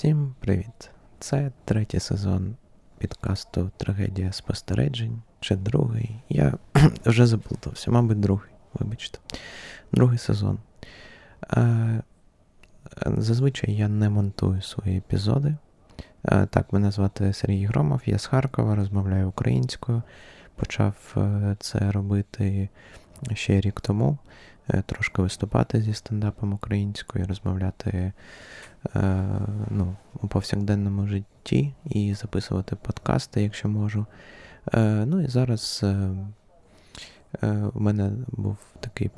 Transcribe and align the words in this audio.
Всім 0.00 0.34
привіт! 0.40 0.90
Це 1.18 1.52
третій 1.64 2.00
сезон 2.00 2.56
підкасту 2.98 3.70
Трагедія 3.76 4.32
спостережень 4.32 5.22
чи 5.40 5.56
другий. 5.56 6.22
Я 6.28 6.54
вже 7.04 7.26
заплутався, 7.26 7.90
мабуть, 7.90 8.20
другий, 8.20 8.50
вибачте. 8.74 9.18
Другий 9.92 10.18
сезон. 10.18 10.58
Е, 11.52 12.02
зазвичай 13.06 13.74
я 13.74 13.88
не 13.88 14.10
монтую 14.10 14.62
свої 14.62 14.98
епізоди. 14.98 15.56
Е, 16.24 16.46
так, 16.46 16.72
мене 16.72 16.90
звати 16.90 17.32
Сергій 17.32 17.64
Громов, 17.64 18.00
я 18.06 18.18
з 18.18 18.26
Харкова, 18.26 18.76
розмовляю 18.76 19.28
українською. 19.28 20.02
Почав 20.56 21.14
е, 21.16 21.56
це 21.60 21.90
робити 21.90 22.68
ще 23.34 23.60
рік 23.60 23.80
тому. 23.80 24.18
Трошки 24.86 25.22
виступати 25.22 25.80
зі 25.80 25.94
стендапом 25.94 26.52
українською, 26.52 27.26
розмовляти 27.26 28.12
Е, 28.96 29.28
ну, 29.70 29.96
у 30.22 30.28
повсякденному 30.28 31.06
житті 31.06 31.74
і 31.84 32.14
записувати 32.14 32.76
подкасти, 32.76 33.42
якщо 33.42 33.68
можу. 33.68 34.06
Е, 34.74 35.04
ну 35.06 35.20
і 35.20 35.26
зараз 35.26 35.80
е, 35.84 36.10
мене 37.74 38.12
був 38.28 38.56
такий 38.80 39.10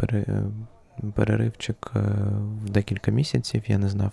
переривчик 1.15 1.91
в 2.65 2.71
декілька 2.71 3.11
місяців. 3.11 3.63
Я 3.67 3.79
не 3.79 3.89
знав 3.89 4.13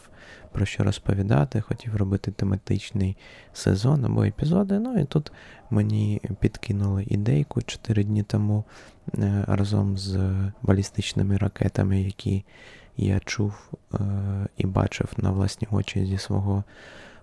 про 0.51 0.65
що 0.65 0.83
розповідати, 0.83 1.61
хотів 1.61 1.95
робити 1.95 2.31
тематичний 2.31 3.17
сезон 3.53 4.05
або 4.05 4.23
епізоди. 4.23 4.79
Ну 4.79 4.99
і 4.99 5.05
тут 5.05 5.31
мені 5.69 6.21
підкинули 6.39 7.05
ідейку 7.07 7.61
4 7.61 8.03
дні 8.03 8.23
тому 8.23 8.63
разом 9.47 9.97
з 9.97 10.19
балістичними 10.61 11.37
ракетами, 11.37 12.01
які 12.01 12.45
я 12.97 13.19
чув 13.19 13.71
е, 13.93 13.97
і 14.57 14.65
бачив 14.65 15.09
на 15.17 15.31
власні 15.31 15.67
очі 15.71 16.05
зі 16.05 16.17
свого 16.17 16.63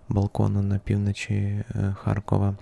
балкону 0.09 0.61
на 0.61 0.79
півночі 0.79 1.33
е, 1.35 1.63
Харкова. 2.03 2.55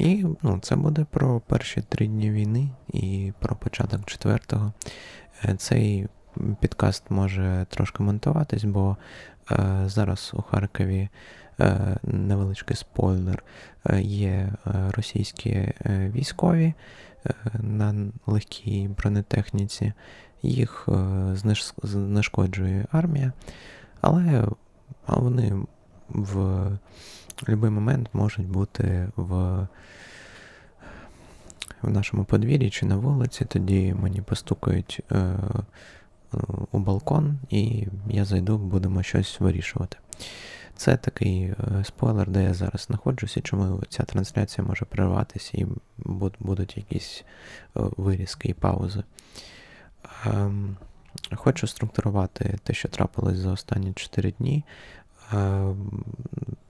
Е, 0.00 0.04
і 0.04 0.26
ну, 0.42 0.58
це 0.62 0.76
буде 0.76 1.06
про 1.10 1.40
перші 1.40 1.82
три 1.88 2.06
дні 2.06 2.30
війни 2.30 2.68
і 2.92 3.32
про 3.38 3.56
початок 3.56 4.04
четвертого. 4.04 4.72
Е, 5.44 5.54
цей 5.54 6.08
підкаст 6.60 7.10
може 7.10 7.66
трошки 7.68 8.02
монтуватись, 8.02 8.64
бо 8.64 8.96
е, 9.50 9.82
зараз 9.86 10.30
у 10.34 10.42
Харкові 10.42 11.08
е, 11.60 11.96
невеличкий 12.02 12.76
спойлер, 12.76 13.44
е, 13.86 14.00
є 14.02 14.52
російські 14.90 15.72
військові 15.86 16.74
на 17.60 17.94
легкій 18.26 18.90
бронетехніці 18.98 19.92
їх 20.42 20.88
е, 20.88 21.36
знешкоджує 21.82 22.86
армія, 22.92 23.32
але 24.00 24.48
вони 25.06 25.52
в 26.08 26.66
будь-який 27.40 27.70
момент 27.70 28.08
можуть 28.12 28.46
бути 28.46 29.08
в 29.16 29.66
в 31.82 31.90
нашому 31.90 32.24
подвір'ї 32.24 32.70
чи 32.70 32.86
на 32.86 32.96
вулиці, 32.96 33.44
тоді 33.44 33.94
мені 33.94 34.22
постукають 34.22 35.00
е, 35.12 35.34
у 36.72 36.78
балкон, 36.78 37.38
і 37.50 37.86
я 38.06 38.24
зайду, 38.24 38.58
будемо 38.58 39.02
щось 39.02 39.40
вирішувати. 39.40 39.96
Це 40.76 40.96
такий 40.96 41.42
е, 41.42 41.56
спойлер, 41.84 42.30
де 42.30 42.42
я 42.42 42.54
зараз 42.54 42.82
знаходжусь, 42.82 43.36
і 43.36 43.40
чому 43.40 43.82
ця 43.88 44.02
трансляція 44.02 44.66
може 44.66 44.84
перерватися, 44.84 45.50
і 45.54 45.66
будуть 46.38 46.76
якісь 46.76 47.24
е, 47.76 47.80
вирізки 47.96 48.48
і 48.48 48.54
паузи. 48.54 49.02
Ем, 50.26 50.76
хочу 51.34 51.66
структурувати 51.66 52.58
те, 52.62 52.74
що 52.74 52.88
трапилось 52.88 53.36
за 53.36 53.52
останні 53.52 53.92
4 53.92 54.30
дні. 54.38 54.64
Ем, 55.32 56.04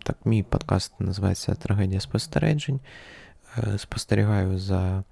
так, 0.03 0.17
Мій 0.25 0.43
подкаст 0.43 1.01
називається 1.01 1.55
Трагедія 1.55 2.01
спостережень. 2.01 2.81
Е, 3.59 3.79
спостерігаю 3.79 4.59
за 4.59 5.05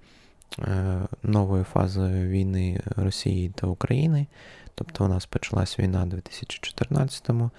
е, 0.59 1.01
новою 1.23 1.63
фазою 1.63 2.29
війни 2.29 2.81
Росії 2.95 3.49
та 3.49 3.67
України. 3.67 4.27
Тобто 4.75 5.05
у 5.05 5.07
нас 5.07 5.25
почалась 5.25 5.79
війна 5.79 6.03
у 6.03 6.07
2014-му. 6.07 7.51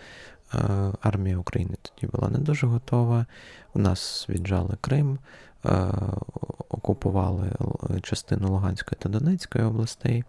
Е, 0.54 0.58
армія 1.00 1.38
України 1.38 1.76
тоді 1.82 2.12
була 2.12 2.28
не 2.28 2.38
дуже 2.38 2.66
готова. 2.66 3.26
У 3.74 3.78
нас 3.78 4.26
віджали 4.28 4.76
Крим, 4.80 5.18
окупували 6.68 7.52
частину 8.02 8.48
Луганської 8.48 8.98
та 9.02 9.08
Донецької 9.08 9.64
областей 9.64 10.24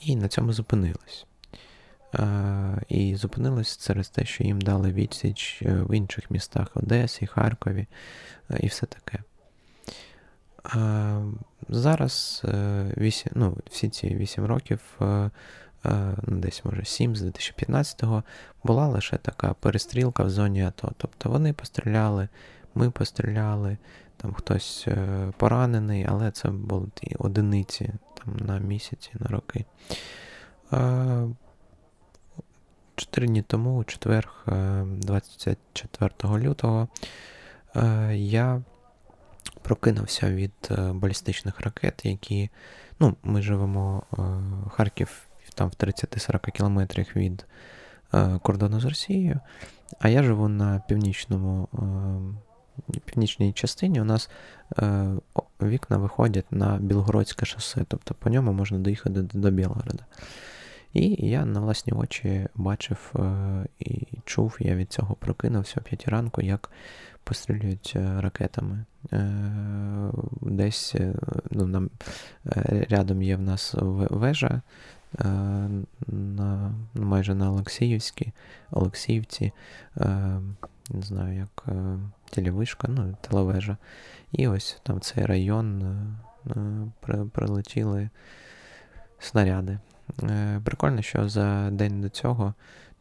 і 0.00 0.16
на 0.16 0.28
цьому 0.28 0.52
зупинились. 0.52 1.26
І 2.88 3.16
зупинились 3.16 3.86
через 3.86 4.08
те, 4.08 4.24
що 4.24 4.44
їм 4.44 4.60
дали 4.60 4.92
відсіч 4.92 5.62
е, 5.62 5.74
в 5.74 5.94
інших 5.94 6.30
містах 6.30 6.68
Одесі, 6.74 7.26
Харкові 7.26 7.86
е, 8.50 8.58
і 8.60 8.66
все 8.66 8.86
таке. 8.86 9.18
Зараз 11.68 12.42
8, 12.44 13.30
е, 13.30 13.38
ну, 13.38 13.56
всі 13.70 13.88
ці 13.88 14.06
8 14.14 14.44
років, 14.44 14.80
ну, 16.22 16.36
десь, 16.38 16.64
може, 16.64 16.84
7 16.84 17.16
з 17.16 17.22
2015-го, 17.22 18.22
була 18.64 18.86
лише 18.88 19.16
така 19.16 19.54
перестрілка 19.54 20.22
в 20.22 20.30
зоні 20.30 20.64
АТО. 20.64 20.92
Тобто 20.96 21.30
вони 21.30 21.52
постріляли, 21.52 22.28
ми 22.74 22.90
постріляли, 22.90 23.76
там 24.16 24.34
хтось 24.34 24.88
поранений, 25.36 26.06
але 26.08 26.30
це 26.30 26.48
були 26.48 26.86
одиниці 27.18 27.90
там, 28.14 28.36
на 28.46 28.58
місяці, 28.58 29.10
на 29.14 29.26
роки. 29.26 29.64
Чотири 32.96 33.26
дні 33.26 33.42
тому, 33.42 33.78
у 33.78 33.84
четвер, 33.84 34.30
24 34.46 36.12
лютого, 36.22 36.88
я 38.12 38.62
прокинувся 39.62 40.30
від 40.30 40.52
е, 40.70 40.92
балістичних 40.92 41.60
ракет, 41.60 42.00
які. 42.04 42.50
Ну, 43.00 43.16
Ми 43.22 43.42
живемо 43.42 44.02
в 44.66 44.68
Харків 44.68 45.26
там 45.54 45.68
в 45.68 45.72
30-40 45.72 46.50
кілометрах 46.50 47.16
від 47.16 47.46
е, 48.14 48.38
кордону 48.42 48.80
з 48.80 48.84
Росією, 48.84 49.40
а 49.98 50.08
я 50.08 50.22
живу 50.22 50.48
на 50.48 50.82
північному 50.88 51.68
північній 53.04 53.52
частині 53.52 54.00
у 54.00 54.04
нас 54.04 54.30
е, 54.78 55.06
вікна 55.62 55.96
виходять 55.96 56.52
на 56.52 56.76
Білгородське 56.76 57.46
шосе, 57.46 57.84
тобто 57.88 58.14
по 58.14 58.30
ньому 58.30 58.52
можна 58.52 58.78
доїхати 58.78 59.22
до, 59.22 59.38
до 59.38 59.50
Білгорода. 59.50 60.04
І 60.94 61.28
я 61.28 61.44
на 61.44 61.60
власні 61.60 61.92
очі 61.92 62.46
бачив 62.54 63.12
е, 63.16 63.66
і 63.78 64.06
чув, 64.24 64.56
я 64.60 64.74
від 64.74 64.92
цього 64.92 65.14
прокинувся 65.14 65.74
о 65.80 65.82
5 65.82 66.08
ранку, 66.08 66.42
як 66.42 66.70
пострілюють 67.24 67.92
ракетами. 67.96 68.84
Е, 69.12 69.30
десь 70.40 70.94
е, 70.94 71.14
ну, 71.50 71.66
нам, 71.66 71.90
рядом 72.90 73.22
є 73.22 73.36
в 73.36 73.40
нас 73.40 73.74
вежа 74.10 74.62
на, 76.06 76.74
майже 76.94 77.34
на 77.34 77.50
Олексіївській, 77.50 78.32
Олексіївці 78.70 79.52
не 80.90 81.02
знаю, 81.02 81.36
як 81.38 81.66
телевишка, 82.30 82.88
ну, 82.90 83.16
телевежа. 83.20 83.76
І 84.32 84.48
ось 84.48 84.80
там 84.82 85.00
цей 85.00 85.26
район 85.26 85.96
прилетіли 87.32 88.08
снаряди. 89.18 89.78
Прикольно, 90.64 91.02
що 91.02 91.28
за 91.28 91.70
день 91.70 92.00
до 92.00 92.08
цього 92.08 92.54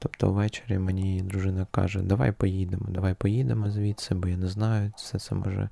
Тобто 0.04 0.32
ввечері 0.32 0.80
мені 0.80 1.22
дружина 1.22 1.68
каже, 1.72 2.02
давай 2.02 2.32
поїдемо, 2.32 2.86
давай 2.90 3.14
поїдемо 3.14 3.70
звідси, 3.70 4.16
бо 4.16 4.28
я 4.28 4.38
не 4.38 4.48
знаю, 4.48 4.92
все 4.96 5.20
це 5.20 5.36
може 5.36 5.70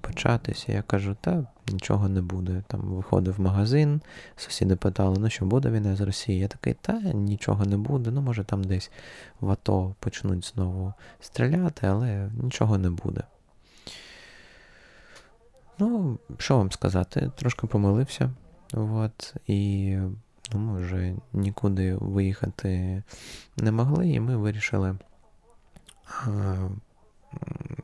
початися. 0.00 0.72
Я 0.72 0.82
кажу, 0.82 1.16
та 1.20 1.46
нічого 1.68 2.08
не 2.08 2.22
буде. 2.22 2.62
Там 2.66 2.80
виходив 2.80 3.40
магазин, 3.40 4.00
сусіди 4.36 4.76
питали, 4.76 5.16
ну 5.18 5.30
що 5.30 5.44
буде 5.44 5.70
війна 5.70 5.96
з 5.96 6.00
Росії? 6.00 6.38
Я 6.38 6.48
такий, 6.48 6.74
та 6.74 6.92
нічого 7.00 7.64
не 7.64 7.76
буде. 7.76 8.10
Ну, 8.10 8.20
може 8.20 8.44
там 8.44 8.64
десь 8.64 8.90
в 9.40 9.50
АТО 9.50 9.94
почнуть 10.00 10.52
знову 10.54 10.94
стріляти, 11.20 11.86
але 11.86 12.30
нічого 12.42 12.78
не 12.78 12.90
буде. 12.90 13.22
Ну, 15.78 16.18
що 16.38 16.56
вам 16.56 16.72
сказати, 16.72 17.30
трошки 17.36 17.66
помилився. 17.66 18.30
От, 18.74 19.34
і 19.46 19.98
Ну, 20.52 20.60
ми 20.60 20.80
вже 20.80 21.14
нікуди 21.32 21.94
виїхати 21.94 23.02
не 23.56 23.72
могли, 23.72 24.08
і 24.08 24.20
ми 24.20 24.36
вирішили, 24.36 24.96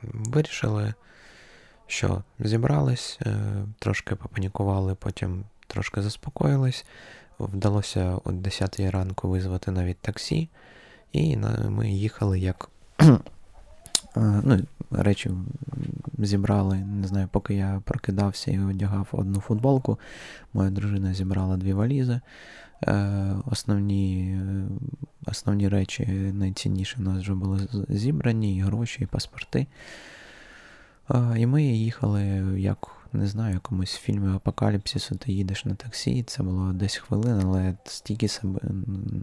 вирішили, 0.03 0.95
що 1.87 2.23
зібрались, 2.39 3.19
е, 3.27 3.37
трошки 3.79 4.15
попанікували, 4.17 4.95
потім 4.95 5.45
трошки 5.67 6.03
заспокоїлись. 6.03 6.85
Вдалося 7.39 8.19
о 8.25 8.33
10 8.33 8.81
ранку 8.81 9.29
визвати 9.29 9.71
навіть 9.71 9.99
таксі, 9.99 10.49
і 11.13 11.37
ми 11.69 11.91
їхали 11.91 12.41
як 12.41 12.69
ну, 14.17 14.61
речі 14.91 15.31
зібрали, 16.19 16.77
не 16.77 17.07
знаю, 17.07 17.29
поки 17.33 17.55
я 17.55 17.83
прокидався 17.85 18.51
і 18.51 18.59
одягав 18.59 19.09
одну 19.13 19.41
футболку, 19.41 19.99
моя 20.53 20.71
дружина 20.71 21.15
зібрала 21.15 21.57
дві 21.57 21.73
валізи. 21.73 22.21
Е, 22.87 23.35
основні 23.51 24.41
основні 25.27 25.69
речі 25.69 26.07
найцінніші 26.35 26.97
у 26.99 27.03
нас 27.03 27.19
вже 27.19 27.35
були 27.35 27.69
зібрані, 27.89 28.57
і 28.57 28.61
гроші, 28.61 29.03
і 29.03 29.07
паспорти. 29.07 29.67
І 31.37 31.47
ми 31.47 31.63
їхали, 31.63 32.23
як 32.61 32.89
не 33.13 33.27
знаю, 33.27 33.55
якомусь 33.55 33.95
фільмі 33.95 34.35
Апокаліпсису, 34.35 35.15
ти 35.15 35.33
їдеш 35.33 35.65
на 35.65 35.75
таксі, 35.75 36.23
це 36.23 36.43
було 36.43 36.73
десь 36.73 36.97
хвилин, 36.97 37.41
але 37.45 37.75
стільки 37.85 38.29
себе, 38.29 38.61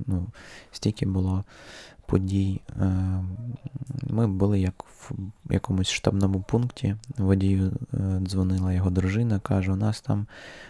ну, 0.08 0.28
стільки 0.72 1.06
було 1.06 1.44
подій. 2.10 2.62
Е, 2.82 3.24
ми 4.10 4.28
були 4.28 4.60
як 4.60 4.84
в 4.84 5.14
якомусь 5.54 5.90
штабному 5.90 6.42
пункті. 6.42 6.96
Водію 7.18 7.72
е, 7.94 7.98
дзвонила 8.22 8.74
його 8.74 8.90
дружина, 8.90 9.40
каже: 9.40 9.72
у 9.72 9.76
нас 9.76 10.02
там 10.02 10.28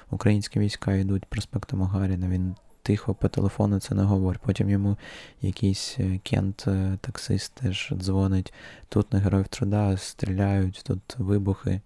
українські 0.09 0.59
війська 0.59 0.93
йдуть 0.93 1.25
проспектом 1.25 1.81
Гагаріна. 1.81 2.27
Він 2.27 2.55
тихо 2.81 3.13
по 3.13 3.27
телефону 3.27 3.79
це 3.79 3.95
не 3.95 4.03
говорить. 4.03 4.41
Потім 4.45 4.69
йому 4.69 4.97
якийсь 5.41 5.95
е, 5.99 6.19
кент, 6.23 6.67
таксист 7.01 7.53
теж 7.53 7.93
дзвонить. 7.97 8.53
Тут 8.89 9.13
на 9.13 9.19
героїв 9.19 9.47
труда 9.47 9.97
стріляють, 9.97 10.81
тут 10.85 11.15
вибухи. 11.17 11.81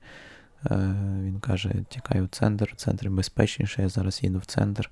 Він 1.23 1.39
каже: 1.39 1.73
тікаю 1.89 2.25
в 2.25 2.27
центр, 2.27 2.71
в 2.73 2.75
центрі 2.75 3.09
безпечніше, 3.09 3.81
я 3.81 3.89
зараз 3.89 4.23
їду 4.23 4.39
в 4.39 4.45
центр. 4.45 4.91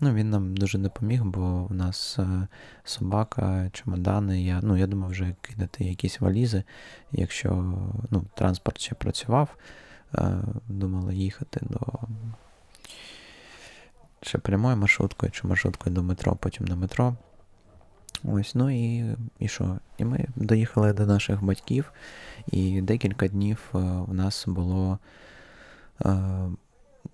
Ну, 0.00 0.14
Він 0.14 0.30
нам 0.30 0.56
дуже 0.56 0.78
допоміг, 0.78 1.24
бо 1.24 1.64
в 1.64 1.74
нас 1.74 2.18
е, 2.18 2.46
собака, 2.84 3.70
чемодани. 3.72 4.42
Я 4.42 4.60
ну, 4.62 4.76
я 4.76 4.86
думав 4.86 5.10
вже 5.10 5.34
кидати 5.40 5.84
якісь 5.84 6.20
валізи. 6.20 6.62
Якщо 7.12 7.74
ну, 8.10 8.24
транспорт 8.34 8.80
ще 8.80 8.94
працював, 8.94 9.56
е, 10.14 10.38
думали 10.68 11.14
їхати 11.14 11.60
до 11.62 11.80
ще 14.22 14.38
прямою 14.38 14.76
маршруткою 14.76 15.32
чи 15.32 15.46
маршруткою 15.46 15.94
до 15.94 16.02
метро, 16.02 16.36
потім 16.36 16.66
на 16.66 16.76
метро. 16.76 17.16
Ось, 18.22 18.54
ну 18.54 18.70
і 18.70 19.16
і 19.38 19.48
що? 19.48 19.78
І 19.98 20.04
ми 20.04 20.26
доїхали 20.36 20.92
до 20.92 21.06
наших 21.06 21.44
батьків, 21.44 21.92
і 22.46 22.80
декілька 22.80 23.28
днів 23.28 23.70
е, 23.74 23.78
в 23.78 24.14
нас 24.14 24.44
було 24.46 24.98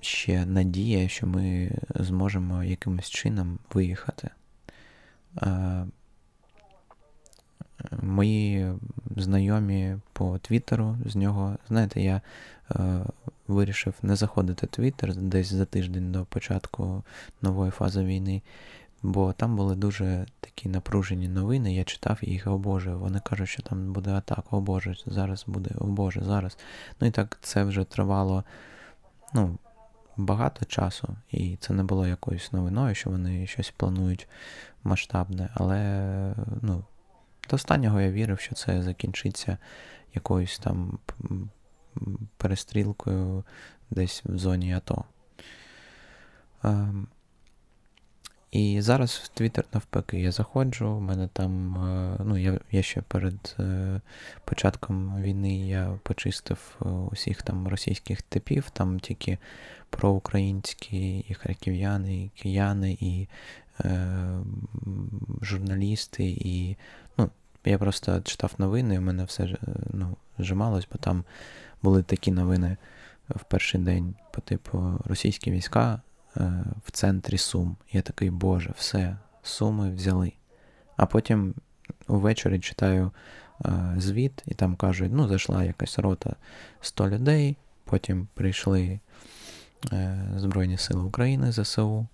ще 0.01 0.47
надія, 0.47 1.09
що 1.09 1.27
ми 1.27 1.71
зможемо 1.95 2.65
якимось 2.65 3.11
чином 3.11 3.59
виїхати. 3.75 4.31
Мої 8.03 8.73
знайомі 9.17 9.97
по 10.13 10.39
Твіттеру 10.39 10.97
з 11.07 11.17
нього, 11.17 11.57
знаєте, 11.69 12.01
я 12.01 12.21
е, 12.71 13.01
вирішив 13.49 13.95
не 14.03 14.17
заходити 14.17 14.67
Твіттер 14.67 15.15
десь 15.15 15.53
за 15.53 15.65
тиждень 15.65 16.13
до 16.13 16.25
початку 16.25 17.03
нової 17.43 17.71
фази 17.71 18.05
війни, 18.05 18.43
бо 19.03 19.33
там 19.33 19.57
були 19.57 19.77
дуже 19.77 20.27
такі 20.41 20.69
напружені 20.69 21.29
новини. 21.29 21.75
Я 21.75 21.85
читав 21.85 22.19
їх, 22.23 22.47
о 22.47 22.59
Боже, 22.59 22.95
вони 22.95 23.21
кажуть, 23.21 23.49
що 23.49 23.63
там 23.63 23.93
буде 23.93 24.11
атака, 24.11 24.43
о 24.51 24.61
Боже, 24.61 24.97
зараз 25.07 25.45
буде, 25.47 25.71
о 25.79 25.85
Боже, 25.85 26.21
зараз. 26.25 26.59
Ну 27.01 27.07
і 27.09 27.11
так 27.11 27.39
це 27.43 27.65
вже 27.65 27.85
тривало, 27.85 28.45
ну, 29.35 29.59
багато 30.17 30.65
часу, 30.65 31.17
і 31.31 31.57
це 31.57 31.73
не 31.73 31.83
було 31.83 32.07
якоюсь 32.07 32.53
новиною, 32.53 32.95
що 32.95 33.11
вони 33.11 33.47
щось 33.47 33.71
планують 33.71 34.29
масштабне. 34.85 35.49
Але 35.55 36.35
ну, 36.63 36.85
до 37.51 37.57
останнього 37.57 38.01
я 38.01 38.11
вірив, 38.11 38.41
що 38.41 38.55
це 38.55 38.83
закінчиться 38.83 39.59
якоюсь 40.15 40.59
там 40.59 40.99
перестрілкою 42.37 43.45
десь 43.91 44.23
в 44.25 44.39
зоні 44.39 44.75
АТО. 44.75 45.05
І 48.51 48.81
зараз 48.81 49.11
в 49.25 49.29
Твіттер 49.29 49.65
навпаки 49.73 50.21
я 50.21 50.33
заходжу, 50.33 50.89
у 50.89 51.01
мене 51.01 51.29
там, 51.33 51.77
е, 51.77 52.17
ну, 52.25 52.39
я 52.39 52.61
я 52.71 52.83
ще 52.83 53.03
перед 53.03 53.57
е, 53.59 54.01
початком 54.45 55.23
війни 55.23 55.69
я 55.69 55.99
почистив 56.03 56.77
е, 56.83 56.89
усіх 56.89 57.43
там 57.43 57.69
російських 57.69 58.23
типів, 58.23 58.71
там 58.71 59.01
тільки 59.01 59.39
проукраїнські, 59.91 61.19
і 61.19 61.35
харків'яни, 61.35 62.25
і 62.25 62.29
кияни, 62.29 62.99
і 63.01 63.29
е, 63.85 64.39
журналісти, 65.43 66.25
і 66.25 66.77
ну, 67.19 67.31
я 67.65 67.79
просто 67.79 68.21
читав 68.21 68.53
новини, 68.59 68.95
і 68.95 68.99
в 68.99 69.03
мене 69.03 69.25
все 69.25 69.57
ну, 69.91 70.17
зжималось, 70.39 70.89
бо 70.93 70.99
там 70.99 71.25
були 71.83 72.03
такі 72.03 72.31
новини 72.31 72.77
в 73.29 73.45
перший 73.45 73.81
день 73.81 74.15
по 74.33 74.41
типу 74.41 75.01
російські 75.05 75.51
війська. 75.51 76.01
Е, 76.37 76.65
в 76.85 76.91
центрі 76.91 77.39
Сум. 77.39 77.77
Я 77.93 78.03
такий, 78.03 78.31
Боже, 78.31 78.75
все, 78.77 79.17
суми 79.43 79.91
взяли. 79.91 80.33
А 80.97 81.07
потім 81.07 81.55
увечері 82.09 82.61
читаю 82.61 83.11
е, 83.65 83.95
звіт, 83.97 84.43
і 84.47 84.55
там 84.55 84.77
кажуть, 84.77 85.13
ну, 85.15 85.29
зайшла 85.29 85.65
якась 85.65 85.99
рота 85.99 86.37
100 86.81 87.09
людей, 87.09 87.57
потім 87.85 88.29
прийшли 88.35 89.01
е, 89.93 90.29
Збройні 90.37 90.79
Сили 90.79 91.03
України 91.03 91.53
ЗСУ, 91.53 92.07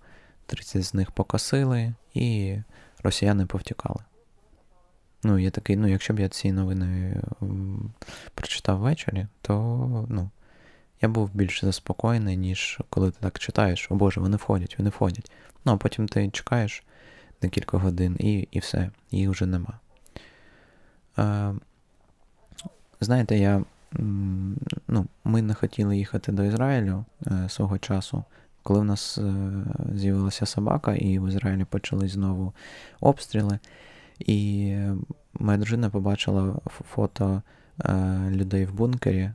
30 0.45 0.83
з 0.83 0.93
них 0.93 1.11
покосили, 1.11 1.93
і 2.13 2.57
росіяни 3.03 3.45
повтікали. 3.45 4.03
Ну, 5.23 5.39
я 5.39 5.51
такий, 5.51 5.75
ну, 5.75 5.87
якщо 5.87 6.13
б 6.13 6.19
я 6.19 6.29
ці 6.29 6.51
новини 6.51 7.21
прочитав 8.35 8.79
ввечері, 8.79 9.27
то 9.41 10.05
ну, 10.09 10.29
я 11.01 11.09
був 11.09 11.29
більш 11.33 11.65
заспокоєний, 11.65 12.37
ніж 12.37 12.79
коли 12.89 13.11
ти 13.11 13.17
так 13.19 13.39
читаєш, 13.39 13.91
о 13.91 13.95
Боже, 13.95 14.21
вони 14.21 14.37
входять, 14.37 14.75
вони 14.77 14.89
входять. 14.89 15.31
Ну, 15.65 15.73
а 15.73 15.77
потім 15.77 16.07
ти 16.07 16.29
чекаєш 16.29 16.83
декілька 17.41 17.77
годин 17.77 18.15
і 18.19 18.47
і 18.51 18.59
все, 18.59 18.89
їх 19.11 19.29
вже 19.29 19.45
нема. 19.45 19.79
Е, 21.19 21.53
Знаєте, 23.01 23.37
я, 23.37 23.63
ну, 24.87 25.05
ми 25.23 25.41
не 25.41 25.53
хотіли 25.53 25.97
їхати 25.97 26.31
до 26.31 26.43
Ізраїлю 26.43 27.05
е, 27.27 27.49
свого 27.49 27.77
часу, 27.77 28.23
коли 28.63 28.79
в 28.79 28.83
нас 28.83 29.17
е, 29.17 29.33
з'явилася 29.95 30.45
собака, 30.45 30.95
і 30.95 31.19
в 31.19 31.27
Ізраїлі 31.27 31.65
почали 31.65 32.07
знову 32.07 32.53
обстріли. 32.99 33.59
І 34.19 34.73
моя 35.39 35.57
дружина 35.57 35.89
побачила 35.89 36.55
фото. 36.89 37.41
Е, 37.85 38.29
людей 38.29 38.65
в 38.65 38.73
бункері 38.73 39.31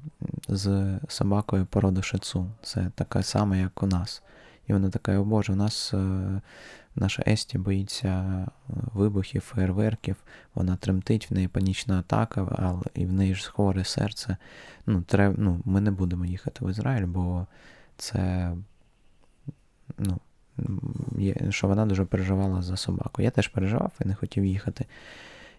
з 0.49 0.99
собакою 1.09 1.67
породи 1.67 2.03
шицу. 2.03 2.51
Це 2.63 2.91
така 2.95 3.23
сама, 3.23 3.57
як 3.57 3.83
у 3.83 3.87
нас. 3.87 4.23
І 4.67 4.73
вона 4.73 4.91
така, 4.91 5.19
о 5.19 5.25
Боже, 5.25 5.53
у 5.53 5.57
нас 5.57 5.95
е, 5.95 6.41
наша 6.97 7.23
Есті 7.27 7.59
боїться 7.59 8.47
вибухів, 8.69 9.41
фейерверків, 9.41 10.17
вона 10.55 10.77
тремтить, 10.77 11.31
в 11.31 11.35
неї 11.35 11.49
панічна 11.49 11.99
атака, 11.99 12.57
але 12.59 12.83
і 12.95 13.07
в 13.07 13.13
неї 13.13 13.35
ж 13.35 13.51
хворе 13.51 13.85
серце. 13.85 14.37
Ну, 14.87 15.03
треб, 15.03 15.35
ну, 15.39 15.61
Ми 15.65 15.81
не 15.81 15.91
будемо 15.91 16.25
їхати 16.25 16.65
в 16.65 16.71
Ізраїль, 16.71 17.07
бо 17.07 17.47
це. 17.97 18.53
ну, 19.99 20.19
що 21.51 21.69
вона 21.69 21.87
дуже 21.87 22.05
переживала 22.05 22.63
за 22.63 22.77
собаку. 22.77 23.23
Я 23.23 23.31
теж 23.31 23.49
переживав 23.49 23.93
і 24.05 24.09
не 24.09 24.15
хотів 24.15 24.45
їхати. 24.45 24.87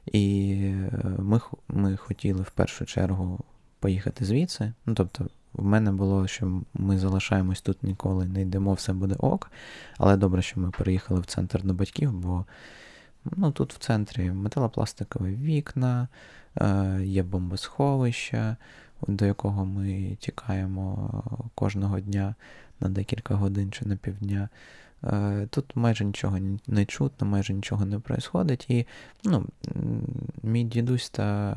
І 0.05 0.53
е, 0.63 1.15
ми 1.19 1.41
ми 1.67 1.97
хотіли 1.97 2.41
в 2.41 2.51
першу 2.51 2.85
чергу 2.85 3.39
поїхати 3.83 4.25
звідси. 4.25 4.73
Ну, 4.85 4.93
тобто, 4.93 5.27
в 5.53 5.63
мене 5.63 5.91
було, 5.91 6.27
що 6.27 6.61
ми 6.73 6.99
залишаємось 6.99 7.61
тут 7.61 7.83
ніколи, 7.83 8.25
не 8.25 8.41
йдемо, 8.41 8.73
все 8.73 8.93
буде 8.93 9.15
ок. 9.15 9.51
Але 9.97 10.17
добре, 10.17 10.41
що 10.41 10.59
ми 10.59 10.71
переїхали 10.71 11.19
в 11.19 11.25
центр 11.25 11.63
до 11.63 11.73
батьків, 11.73 12.13
бо 12.13 12.45
ну, 13.25 13.51
тут 13.51 13.73
в 13.73 13.77
центрі 13.77 14.31
металопластикові 14.31 15.35
вікна, 15.35 16.07
е, 16.55 16.99
є 17.03 17.23
бомбосховище, 17.23 18.55
до 19.07 19.25
якого 19.25 19.65
ми 19.65 20.17
тікаємо 20.19 21.23
кожного 21.55 21.99
дня 21.99 22.35
на 22.79 22.89
декілька 22.89 23.35
годин 23.35 23.71
чи 23.71 23.85
на 23.85 23.95
півдня. 23.95 24.49
Е, 25.03 25.47
тут 25.49 25.75
майже 25.75 26.05
нічого 26.05 26.37
не 26.67 26.85
чутно, 26.85 27.27
майже 27.27 27.53
нічого 27.53 27.85
не 27.85 27.97
відбувається. 27.97 28.73
І 28.73 28.85
ну, 29.23 29.45
мій 30.43 30.63
дідусь 30.63 31.09
та 31.09 31.55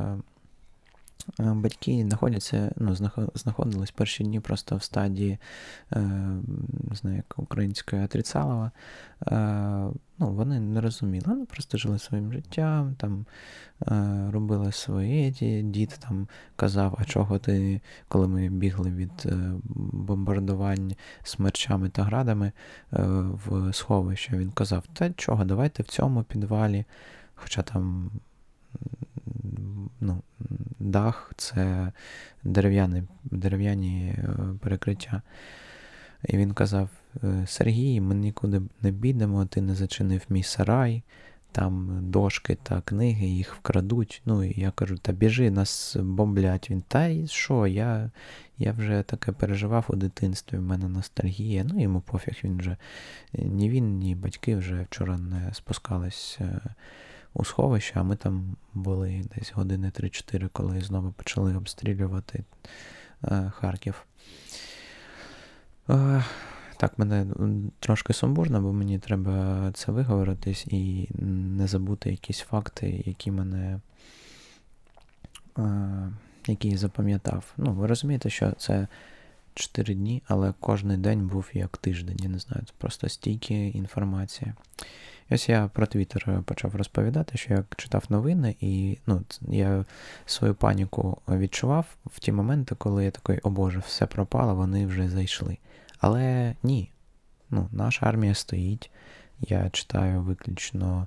батьки 1.38 2.02
знаходяться, 2.02 2.72
ну, 2.76 2.94
знаходились 3.34 3.90
перші 3.90 4.24
дні 4.24 4.40
просто 4.40 4.76
в 4.76 4.82
стадії, 4.82 5.38
е, 5.92 5.98
не 6.90 6.96
знаю, 6.96 7.16
як 7.16 7.34
української 7.38 8.02
Атріцалова. 8.02 8.70
Ну, 10.18 10.32
Вони 10.32 10.60
не 10.60 10.80
розуміли, 10.80 11.24
вони 11.26 11.44
просто 11.44 11.78
жили 11.78 11.98
своїм 11.98 12.32
життям, 12.32 12.94
там 12.94 13.26
е, 13.88 14.28
робили 14.32 14.72
свої 14.72 15.30
дід 15.62 15.98
там 16.08 16.28
казав, 16.56 16.98
а 17.00 17.04
чого 17.04 17.38
ти, 17.38 17.80
коли 18.08 18.28
ми 18.28 18.48
бігли 18.48 18.90
від 18.90 19.10
е, 19.26 19.52
бомбардувань 19.92 20.92
смерчами 21.22 21.88
та 21.88 22.02
градами 22.02 22.46
е, 22.46 22.52
в 23.46 23.72
сховище, 23.72 24.36
він 24.36 24.50
казав, 24.50 24.84
та 24.92 25.12
чого, 25.12 25.44
давайте 25.44 25.82
в 25.82 25.86
цьому 25.86 26.22
підвалі, 26.22 26.84
хоча 27.34 27.62
там 27.62 28.10
ну, 30.00 30.22
дах 30.78 31.32
це 31.36 31.92
дерев'яні 32.44 33.02
дерев'яні 33.24 34.14
е, 34.18 34.36
перекриття. 34.60 35.22
І 36.24 36.36
він 36.36 36.52
казав: 36.52 36.88
Сергій, 37.46 38.00
ми 38.00 38.14
нікуди 38.14 38.62
не 38.82 38.92
підемо, 38.92 39.46
ти 39.46 39.60
не 39.60 39.74
зачинив 39.74 40.22
мій 40.28 40.42
сарай, 40.42 41.02
там 41.52 41.98
дошки 42.10 42.58
та 42.62 42.80
книги, 42.80 43.26
їх 43.26 43.54
вкрадуть. 43.54 44.22
Ну, 44.26 44.44
і 44.44 44.60
я 44.60 44.70
кажу, 44.70 44.98
та 44.98 45.12
біжи, 45.12 45.50
нас 45.50 45.96
бомблять. 46.00 46.70
Він, 46.70 46.82
та 46.88 47.06
й 47.06 47.26
що, 47.26 47.66
я 47.66 48.10
я 48.58 48.72
вже 48.72 49.02
таке 49.02 49.32
переживав 49.32 49.84
у 49.88 49.96
дитинстві, 49.96 50.58
в 50.58 50.62
мене 50.62 50.88
ностальгія. 50.88 51.64
Ну, 51.64 51.82
йому 51.82 52.00
пофіг, 52.00 52.34
він 52.44 52.58
вже 52.58 52.76
ні 53.32 53.70
він, 53.70 53.98
ні 53.98 54.14
батьки 54.14 54.56
вже 54.56 54.82
вчора 54.82 55.18
не 55.18 55.54
спускались 55.54 56.38
е, 56.40 56.60
у 57.36 57.44
сховище, 57.44 57.92
а 57.96 58.02
ми 58.02 58.16
там 58.16 58.56
були 58.74 59.24
десь 59.36 59.52
години 59.52 59.92
3-4, 60.00 60.48
коли 60.52 60.80
знову 60.80 61.12
почали 61.12 61.56
обстрілювати 61.56 62.44
е, 63.24 63.52
Харків. 63.54 64.06
Е, 65.90 66.24
так, 66.76 66.98
мене 66.98 67.26
трошки 67.80 68.12
сумбурно, 68.12 68.60
бо 68.60 68.72
мені 68.72 68.98
треба 68.98 69.70
це 69.74 69.92
виговоритись 69.92 70.66
і 70.66 71.08
не 71.18 71.66
забути 71.66 72.10
якісь 72.10 72.40
факти, 72.40 73.02
які 73.06 73.30
мене. 73.30 73.80
Які 76.46 76.68
я 76.68 76.76
запам'ятав. 76.76 77.52
Ну, 77.56 77.72
ви 77.72 77.86
розумієте, 77.86 78.30
що 78.30 78.52
це 78.52 78.86
4 79.56 79.94
дні, 79.94 80.22
але 80.26 80.54
кожен 80.60 81.02
день 81.02 81.26
був 81.26 81.50
як 81.52 81.76
тиждень. 81.76 82.16
Я 82.20 82.28
не 82.28 82.38
знаю, 82.38 82.62
це 82.66 82.72
просто 82.78 83.08
стійкі 83.08 83.68
інформації. 83.68 84.52
І 85.30 85.34
ось 85.34 85.48
я 85.48 85.70
про 85.72 85.86
Твіттер 85.86 86.42
почав 86.44 86.76
розповідати, 86.76 87.38
що 87.38 87.54
я 87.54 87.64
читав 87.76 88.04
новини, 88.08 88.56
і 88.60 88.98
ну, 89.06 89.22
я 89.48 89.84
свою 90.26 90.54
паніку 90.54 91.18
відчував 91.28 91.86
в 92.06 92.20
ті 92.20 92.32
моменти, 92.32 92.74
коли 92.74 93.04
я 93.04 93.10
такий, 93.10 93.38
о 93.42 93.50
Боже, 93.50 93.78
все 93.78 94.06
пропало, 94.06 94.54
вони 94.54 94.86
вже 94.86 95.08
зайшли. 95.08 95.58
Але 95.98 96.54
ні. 96.62 96.90
Ну, 97.50 97.68
Наша 97.72 98.06
армія 98.06 98.34
стоїть. 98.34 98.90
Я 99.40 99.70
читаю 99.70 100.22
виключно 100.22 101.06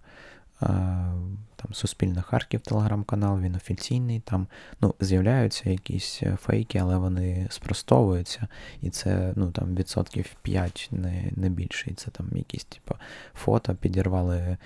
там 0.60 1.74
Суспільне 1.74 2.22
Харків 2.22 2.60
телеграм-канал, 2.60 3.40
він 3.40 3.56
офіційний. 3.56 4.20
Там 4.20 4.48
ну, 4.82 4.96
з'являються 5.00 5.70
якісь 5.70 6.24
фейки, 6.38 6.78
але 6.78 6.98
вони 6.98 7.48
спростовуються. 7.50 8.48
І 8.82 8.90
це 8.90 9.34
ну, 9.36 9.52
там, 9.52 9.76
відсотків 9.76 10.26
5, 10.42 10.90
не 10.92 11.32
не 11.36 11.50
більше. 11.50 11.92
І 11.92 11.94
це 11.94 12.12
там 12.12 12.30
якісь 12.34 12.64
типу, 12.64 12.96
фото 13.34 13.76
підірвали 13.76 14.38
е, 14.38 14.58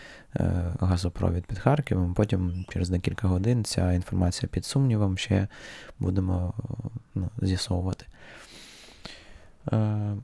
газопровід 0.80 1.46
під 1.46 1.60
Харковом. 1.60 2.14
Потім 2.14 2.66
через 2.70 2.90
декілька 2.90 3.28
годин 3.28 3.64
ця 3.64 3.94
інформація 3.94 4.50
під 4.50 4.66
сумнівом 4.66 5.18
ще 5.18 5.48
будемо 6.00 6.54
ну, 7.16 7.30
з'ясовувати. 7.42 8.06
Е, 9.74 10.16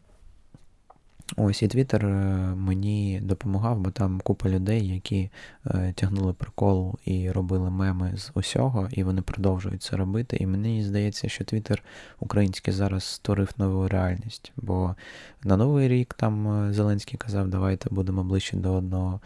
ось 1.38 1.64
і 1.64 1.68
Твіттер 1.68 2.06
е, 2.06 2.10
мені 2.56 3.20
допомагав, 3.24 3.80
бо 3.80 3.92
там 3.92 4.22
купа 4.24 4.50
людей, 4.50 4.88
які 4.88 5.30
е, 5.66 5.94
тягнули 5.96 6.34
прикол 6.34 6.96
і 7.06 7.32
робили 7.32 7.70
меми 7.70 8.14
з 8.18 8.32
усього, 8.34 8.90
і 8.92 9.04
вони 9.04 9.22
продовжують 9.22 9.84
це 9.84 9.98
робити. 9.98 10.38
І 10.40 10.46
мені 10.46 10.84
здається, 10.84 11.30
що 11.30 11.44
Твіттер 11.44 11.84
український 12.20 12.74
зараз 12.74 13.04
створив 13.04 13.50
нову 13.58 13.88
реальність. 13.88 14.52
Бо 14.58 14.96
на 15.44 15.58
Новий 15.58 15.88
рік 15.88 16.14
там 16.14 16.68
Зеленський 16.74 17.18
казав, 17.18 17.48
давайте 17.48 17.90
будемо 17.92 18.24
ближче 18.24 18.58
до 18.58 18.74
одного 18.74 19.20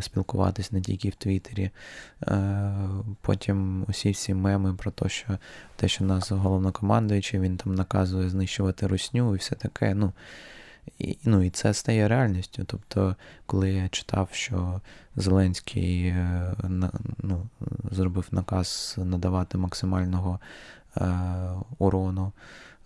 спілкуватись 0.00 0.72
не 0.72 0.80
тільки 0.80 1.08
в 1.08 1.14
Твіттері. 1.14 1.70
Потім 3.20 3.84
усі 3.88 4.10
всі 4.10 4.34
меми 4.34 4.74
про 4.74 4.90
те, 4.90 5.08
що 5.08 5.38
те, 5.76 5.88
що 5.88 6.04
нас 6.04 6.30
головнокомандуючий, 6.30 7.40
він 7.40 7.56
там 7.56 7.74
наказує 7.74 8.28
знищувати 8.30 8.86
русню 8.86 9.34
і 9.34 9.38
все 9.38 9.54
таке. 9.54 9.94
ну, 9.94 10.12
і, 10.98 11.18
ну, 11.24 11.42
і 11.42 11.50
це 11.50 11.74
стає 11.74 12.08
реальністю. 12.08 12.64
Тобто, 12.64 13.16
коли 13.46 13.72
я 13.72 13.88
читав, 13.88 14.28
що 14.32 14.80
Зеленський 15.16 16.06
е, 16.06 16.52
ну, 17.18 17.48
зробив 17.90 18.28
наказ 18.30 18.94
надавати 18.98 19.58
максимального 19.58 20.40
е, 20.96 21.18
урону 21.78 22.32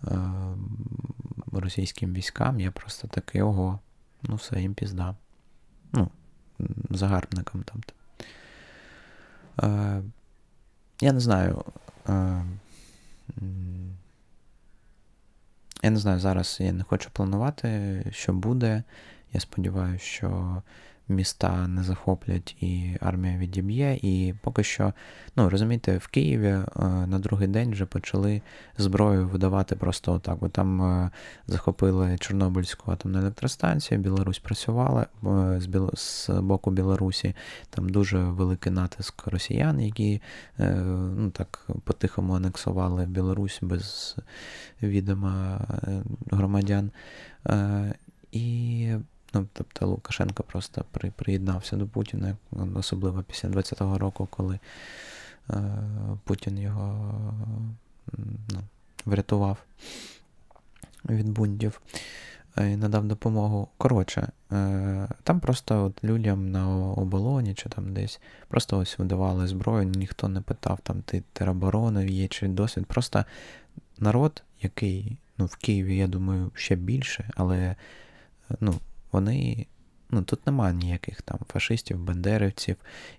е, 0.04 0.18
російським 1.52 2.12
військам, 2.12 2.60
я 2.60 2.70
просто 2.70 3.08
такий 3.08 3.42
ого, 3.42 3.78
ну 4.22 4.34
все, 4.34 4.60
їм 4.60 4.74
пізда. 4.74 5.16
Ну, 5.92 6.08
загарбникам. 6.90 7.64
тобто. 7.64 7.92
Е, 9.62 10.02
Я 11.00 11.12
не 11.12 11.20
знаю. 11.20 11.64
Е, 12.08 12.44
я 15.82 15.90
не 15.90 15.96
знаю, 15.96 16.20
зараз 16.20 16.56
я 16.60 16.72
не 16.72 16.84
хочу 16.84 17.10
планувати, 17.12 18.02
що 18.10 18.32
буде. 18.32 18.82
Я 19.32 19.40
сподіваюся, 19.40 20.04
що 20.04 20.62
міста 21.10 21.68
не 21.68 21.82
захоплять 21.82 22.56
і 22.60 22.96
армія 23.00 23.38
відіб'є. 23.38 23.98
І 24.02 24.34
поки 24.42 24.62
що, 24.62 24.92
ну 25.36 25.50
розумієте, 25.50 25.96
в 25.96 26.06
Києві 26.06 26.46
е, 26.46 26.66
на 27.06 27.18
другий 27.18 27.48
день 27.48 27.70
вже 27.70 27.86
почали 27.86 28.42
зброю 28.78 29.28
видавати 29.28 29.76
просто 29.76 30.12
отак. 30.12 30.38
Бо 30.40 30.48
там 30.48 30.82
е, 30.82 31.10
захопили 31.46 32.18
Чорнобильську 32.18 32.92
атомну 32.92 33.18
електростанцію, 33.18 34.00
Білорусь 34.00 34.38
працювала 34.38 35.06
е, 35.24 35.60
з 35.94 36.28
боку 36.28 36.70
Білорусі. 36.70 37.34
Там 37.70 37.88
дуже 37.88 38.18
великий 38.18 38.72
натиск 38.72 39.26
росіян, 39.26 39.80
які 39.80 40.22
ну 40.58 41.30
так 41.30 41.66
по-тихому 41.84 42.32
анексували 42.32 43.06
Білорусь 43.06 43.58
без 43.62 44.16
відома 44.82 45.66
громадян. 46.30 46.90
І 48.32 48.59
Ну, 49.34 49.46
Тобто 49.52 49.86
Лукашенко 49.86 50.42
просто 50.42 50.84
при, 50.90 51.10
приєднався 51.10 51.76
до 51.76 51.86
Путіна, 51.86 52.36
особливо 52.74 53.22
після 53.22 53.48
20-го 53.48 53.98
року, 53.98 54.28
коли 54.30 54.58
е, 55.50 55.62
Путін 56.24 56.58
його 56.58 57.14
ну, 58.48 58.60
врятував 59.04 59.56
від 61.08 61.28
бундів 61.28 61.80
і 62.56 62.76
надав 62.76 63.04
допомогу. 63.04 63.68
Коротше, 63.78 64.28
е, 64.52 65.08
там 65.22 65.40
просто 65.40 65.84
от 65.84 66.04
людям 66.04 66.50
на 66.50 66.68
оболоні 66.92 67.54
чи 67.54 67.68
там 67.68 67.92
десь 67.92 68.20
просто 68.48 68.78
ось 68.78 68.98
видавали 68.98 69.46
зброю, 69.46 69.84
ніхто 69.84 70.28
не 70.28 70.40
питав, 70.40 70.78
там 70.82 71.02
ти 71.02 71.22
тероборони 71.32 72.06
є 72.06 72.28
чи 72.28 72.48
досвід. 72.48 72.86
Просто 72.86 73.24
народ, 73.98 74.42
який 74.62 75.16
ну, 75.38 75.46
в 75.46 75.56
Києві, 75.56 75.96
я 75.96 76.06
думаю, 76.06 76.50
ще 76.54 76.76
більше, 76.76 77.30
але 77.36 77.76
ну, 78.60 78.74
вони. 79.12 79.66
Ну, 80.10 80.22
Тут 80.22 80.46
немає 80.46 80.74
ніяких 80.74 81.22
там 81.22 81.38
фашистів, 81.48 81.98
бандерівців, 81.98 82.76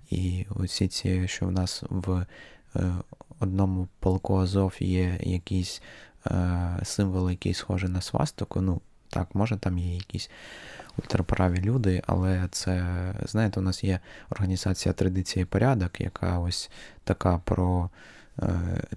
і 0.09 0.45
усі 0.55 0.87
ці, 0.87 1.27
що 1.27 1.45
в 1.45 1.51
нас 1.51 1.83
в 1.89 2.25
е, 2.75 2.93
одному 3.39 3.87
полку 3.99 4.37
Азов 4.37 4.73
є 4.79 5.17
якісь 5.21 5.81
е, 6.27 6.79
символи, 6.83 7.31
які 7.31 7.53
схожі 7.53 7.87
на 7.87 8.01
свастику. 8.01 8.61
Ну, 8.61 8.81
так, 9.09 9.35
може 9.35 9.57
там 9.57 9.77
є 9.77 9.95
якісь 9.95 10.29
ультраправі 10.97 11.61
люди, 11.61 12.01
але 12.07 12.47
це, 12.51 12.85
знаєте, 13.25 13.59
у 13.59 13.63
нас 13.63 13.83
є 13.83 13.99
організація 14.29 14.93
традиції 14.93 15.45
порядок, 15.45 16.01
яка 16.01 16.39
ось 16.39 16.69
така 17.03 17.37
про 17.37 17.89
е, 18.39 18.49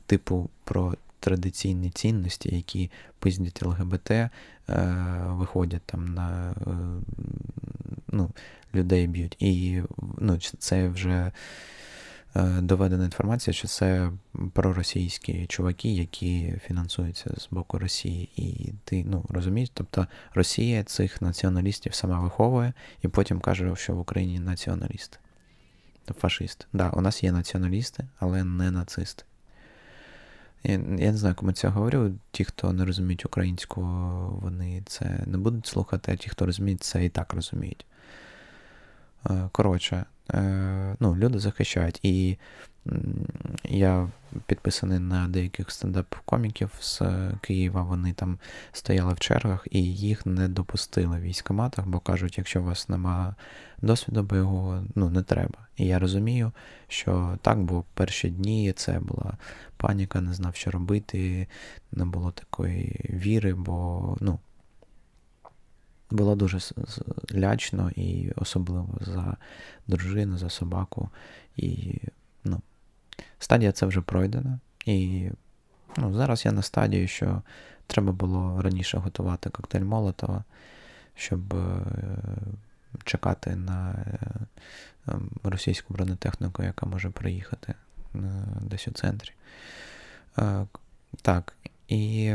типу 0.06 0.50
про 0.64 0.94
традиційні 1.24 1.90
цінності, 1.90 2.54
які 2.54 2.90
пиздять 3.18 3.62
ЛГБТ, 3.62 4.10
е, 4.10 4.30
виходять 5.26 5.82
там 5.86 6.14
на 6.14 6.50
е, 6.50 6.70
ну, 8.08 8.30
людей 8.74 9.06
б'ють. 9.06 9.36
І 9.38 9.82
ну, 10.18 10.38
це 10.58 10.88
вже 10.88 11.32
е, 12.36 12.60
доведена 12.60 13.04
інформація, 13.04 13.54
що 13.54 13.68
це 13.68 14.10
проросійські 14.52 15.46
чуваки, 15.46 15.94
які 15.94 16.54
фінансуються 16.66 17.34
з 17.36 17.48
боку 17.50 17.78
Росії. 17.78 18.28
І 18.36 18.72
ти 18.84 19.04
ну, 19.06 19.24
розумієш, 19.28 19.70
тобто 19.74 20.06
Росія 20.34 20.84
цих 20.84 21.22
націоналістів 21.22 21.94
сама 21.94 22.20
виховує 22.20 22.72
і 23.02 23.08
потім 23.08 23.40
каже, 23.40 23.76
що 23.76 23.94
в 23.94 23.98
Україні 23.98 24.40
націоналісти. 24.40 25.18
Фашисти. 26.18 26.66
Да, 26.72 26.90
у 26.90 27.00
нас 27.00 27.22
є 27.22 27.32
націоналісти, 27.32 28.04
але 28.18 28.44
не 28.44 28.70
нацисти. 28.70 29.24
Я, 30.64 30.72
я 30.72 31.12
не 31.12 31.16
знаю, 31.16 31.34
кому 31.34 31.52
це 31.52 31.68
говорю. 31.68 32.12
Ті, 32.30 32.44
хто 32.44 32.72
не 32.72 32.84
розуміють 32.84 33.26
українську, 33.26 33.80
вони 34.42 34.82
це 34.86 35.22
не 35.26 35.38
будуть 35.38 35.66
слухати, 35.66 36.12
а 36.12 36.16
ті, 36.16 36.28
хто 36.28 36.46
розуміють, 36.46 36.82
це 36.82 37.04
і 37.04 37.08
так 37.08 37.32
розуміють. 37.34 37.86
Е, 39.30 39.48
коротше, 39.52 40.04
ну, 41.00 41.16
люди 41.16 41.38
захищають. 41.38 42.00
І 42.02 42.38
Я 43.64 44.08
підписаний 44.46 44.98
на 44.98 45.28
деяких 45.28 45.68
стендап-коміків 45.68 46.70
з 46.80 47.02
Києва. 47.40 47.82
Вони 47.82 48.12
там 48.12 48.38
стояли 48.72 49.14
в 49.14 49.18
чергах 49.18 49.66
і 49.70 49.82
їх 49.94 50.26
не 50.26 50.48
допустили 50.48 51.18
в 51.18 51.20
військоматах, 51.20 51.86
бо 51.86 51.98
кажуть, 51.98 52.38
якщо 52.38 52.60
у 52.60 52.64
вас 52.64 52.88
немає 52.88 53.34
досвіду 53.82 54.22
бойового, 54.22 54.84
ну 54.94 55.10
не 55.10 55.22
треба. 55.22 55.58
І 55.76 55.86
я 55.86 55.98
розумію, 55.98 56.52
що 56.88 57.38
так, 57.42 57.62
бо 57.62 57.84
перші 57.94 58.30
дні 58.30 58.72
це 58.72 59.00
була 59.00 59.36
паніка, 59.76 60.20
не 60.20 60.34
знав, 60.34 60.56
що 60.56 60.70
робити, 60.70 61.48
не 61.92 62.04
було 62.04 62.30
такої 62.30 63.00
віри, 63.10 63.54
бо 63.54 64.16
ну, 64.20 64.38
було 66.10 66.34
дуже 66.34 66.58
лячно 67.34 67.90
і 67.96 68.32
особливо 68.36 68.98
за 69.00 69.36
дружину, 69.86 70.38
за 70.38 70.50
собаку. 70.50 71.08
І 71.56 71.98
ну, 72.44 72.60
стадія 73.38 73.72
це 73.72 73.86
вже 73.86 74.00
пройдена. 74.00 74.60
І 74.86 75.28
ну, 75.96 76.14
зараз 76.14 76.44
я 76.44 76.52
на 76.52 76.62
стадії, 76.62 77.08
що 77.08 77.42
треба 77.86 78.12
було 78.12 78.62
раніше 78.62 78.98
готувати 78.98 79.50
коктейль 79.50 79.84
Молотова, 79.84 80.44
щоб 81.14 81.54
е, 81.54 81.80
чекати 83.04 83.56
на 83.56 83.92
е, 85.08 85.12
російську 85.42 85.94
бронетехніку, 85.94 86.62
яка 86.62 86.86
може 86.86 87.10
приїхати 87.10 87.74
е, 88.14 88.18
десь 88.60 88.88
у 88.88 88.90
центрі. 88.90 89.30
Так, 91.22 91.56
і 91.88 92.34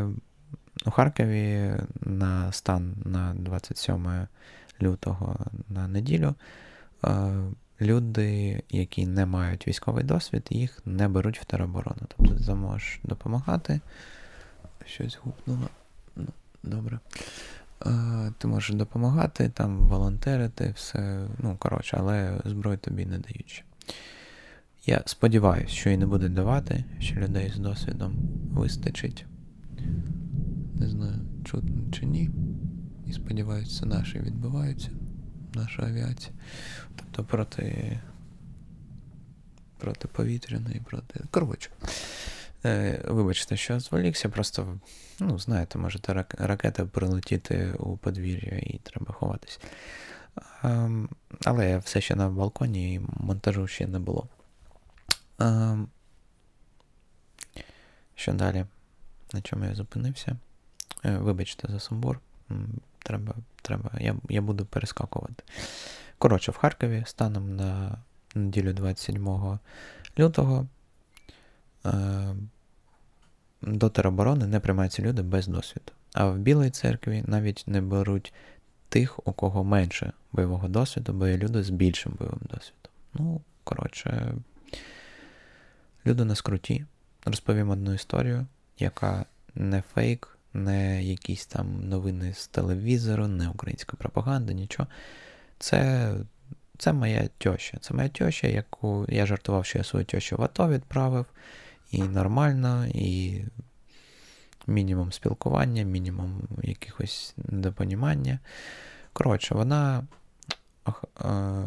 у 0.86 0.92
Харкові 0.92 1.74
на 2.02 2.52
стан 2.52 2.96
на 3.06 3.34
27 3.34 4.28
лютого 4.82 5.36
на 5.70 5.88
неділю 5.88 6.36
люди, 7.82 8.64
які 8.70 9.06
не 9.06 9.26
мають 9.26 9.68
військовий 9.68 10.04
досвід, 10.04 10.48
їх 10.50 10.82
не 10.86 11.08
беруть 11.08 11.40
в 11.40 11.46
тероборону. 11.46 12.02
Тобто 12.08 12.36
ти 12.36 12.54
можеш 12.54 13.00
допомагати. 13.04 13.80
Щось 14.86 15.20
гукнуло. 15.24 15.70
Ну, 16.16 16.28
Добре. 16.64 17.00
Ти 18.38 18.48
можеш 18.48 18.76
допомагати, 18.76 19.50
там 19.50 19.78
волонтерити, 19.78 20.74
все. 20.76 21.28
Ну, 21.38 21.56
коротше, 21.60 21.98
але 22.00 22.42
зброю 22.46 22.78
тобі 22.78 23.06
не 23.06 23.18
дають. 23.18 23.64
Я 24.86 25.02
сподіваюся, 25.06 25.74
що 25.74 25.90
і 25.90 25.98
не 25.98 26.06
будуть 26.06 26.34
давати, 26.34 26.84
що 27.00 27.16
людей 27.16 27.52
з 27.56 27.58
досвідом 27.58 28.16
вистачить. 28.52 29.26
Не 30.80 30.90
знаю, 30.90 31.20
чутно 31.46 31.92
чи 31.92 32.06
ні. 32.06 32.30
І 33.08 33.14
сподіваюся, 33.14 33.86
наші 33.86 34.20
відбуваються, 34.20 34.90
наша 35.54 35.84
авіація. 35.84 36.34
Тобто 36.96 37.24
проти 37.24 38.00
протиповітряної, 39.78 40.82
проти. 40.86 41.24
Коротше. 41.32 41.70
Е, 42.66 43.02
Вибачте, 43.08 43.58
що 43.58 43.80
зволікся, 43.80 44.30
просто, 44.30 44.80
ну, 45.20 45.40
знаєте, 45.40 45.80
можете 45.80 46.26
ракета 46.38 46.86
прилетіти 46.86 47.74
у 47.80 47.98
подвір'я 47.98 48.58
і 48.58 48.80
треба 48.84 49.14
ховатись. 49.14 49.60
А, 50.62 50.90
але 51.44 51.70
я 51.70 51.78
все 51.78 52.02
ще 52.02 52.16
на 52.16 52.30
балконі 52.30 52.94
і 52.94 53.00
монтажу 53.00 53.68
ще 53.68 53.88
не 53.88 54.00
було. 54.00 54.28
А, 55.38 55.78
що 58.16 58.34
далі? 58.34 58.66
На 59.34 59.42
чому 59.42 59.66
я 59.66 59.76
зупинився? 59.76 60.38
Е, 61.06 61.18
вибачте 61.18 61.68
за 61.72 61.80
сумбур. 61.80 62.20
Треба, 63.00 63.36
треба, 63.62 63.92
я 64.00 64.16
я 64.30 64.42
буду 64.42 64.66
перескакувати. 64.66 65.44
Коротше, 66.18 66.52
в 66.52 66.58
Харкові 66.58 67.04
станом 67.08 67.56
на 67.56 67.98
неділю 68.36 68.74
27 68.74 69.60
лютого 70.20 70.68
е, 71.86 72.36
до 73.62 73.90
тероборони 73.90 74.48
не 74.48 74.60
приймаються 74.60 75.02
люди 75.02 75.22
без 75.22 75.48
досвіду. 75.48 75.92
А 76.14 76.26
в 76.26 76.38
Білій 76.38 76.70
церкві 76.70 77.24
навіть 77.28 77.64
не 77.68 77.82
беруть 77.82 78.34
тих, 78.90 79.28
у 79.28 79.34
кого 79.34 79.64
менше 79.64 80.14
бойового 80.32 80.68
досвіду, 80.68 81.14
бо 81.14 81.28
є 81.28 81.38
люди 81.38 81.64
з 81.64 81.70
більшим 81.70 82.16
бойовим 82.20 82.42
досвідом. 82.42 82.92
Ну, 83.14 83.42
коротше, 83.64 84.34
люди 86.06 86.26
на 86.26 86.36
скруті. 86.36 86.86
Розповім 87.26 87.70
одну 87.70 87.94
історію, 87.94 88.46
яка 88.80 89.26
не 89.56 89.82
фейк, 89.94 90.39
не 90.54 91.04
якісь 91.04 91.46
там 91.46 91.90
новини 91.90 92.34
з 92.34 92.48
телевізору, 92.48 93.28
не 93.28 93.50
українська 93.50 93.98
пропаганда, 93.98 94.54
нічого. 94.54 94.90
Це 95.60 96.12
це 96.78 96.94
моя 96.94 97.30
тьоща. 97.38 97.78
Це 97.82 97.94
моя 97.94 98.10
тьоща, 98.10 98.48
яку 98.48 99.06
я 99.10 99.26
жартував, 99.26 99.66
що 99.66 99.78
я 99.78 99.84
свою 99.84 100.06
тьощу 100.06 100.38
в 100.38 100.44
АТО 100.44 100.70
відправив. 100.70 101.26
І 101.92 102.04
нормально, 102.04 102.88
і 102.88 103.44
мінімум 104.68 105.12
спілкування, 105.12 105.84
мінімум 105.84 106.42
якихось 106.64 107.34
недопонімання. 107.38 108.40
Коротше, 109.14 109.56
вона. 109.56 110.08
Ох, 110.86 111.06
е, 111.22 111.64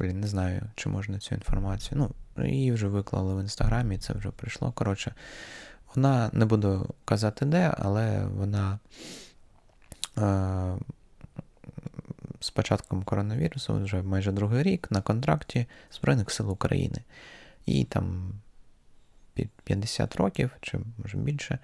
Блін, 0.00 0.20
не 0.20 0.26
знаю, 0.26 0.62
чи 0.74 0.88
можна 0.88 1.18
цю 1.18 1.34
інформацію. 1.34 2.10
Ну, 2.36 2.46
її 2.46 2.72
вже 2.72 2.88
виклали 2.88 3.34
в 3.34 3.40
інстаграмі, 3.40 3.98
це 3.98 4.12
вже 4.12 4.30
прийшло. 4.30 4.72
Коротше, 4.72 5.14
вона 5.94 6.30
не 6.32 6.44
буду 6.44 6.94
казати 7.04 7.44
де, 7.44 7.74
але 7.78 8.24
вона 8.24 8.78
е, 10.18 10.76
з 12.40 12.50
початком 12.50 13.02
коронавірусу 13.02 13.82
вже 13.82 14.02
майже 14.02 14.32
другий 14.32 14.62
рік 14.62 14.90
на 14.90 15.02
контракті 15.02 15.66
Збройних 15.92 16.30
сил 16.30 16.50
України. 16.50 16.98
І 17.66 17.84
там 17.84 18.32
50 19.64 20.16
років, 20.16 20.50
чи 20.60 20.78
може 20.98 21.18
більше, 21.18 21.58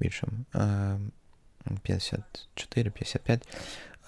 більше 0.00 0.28
54-55. 1.84 3.42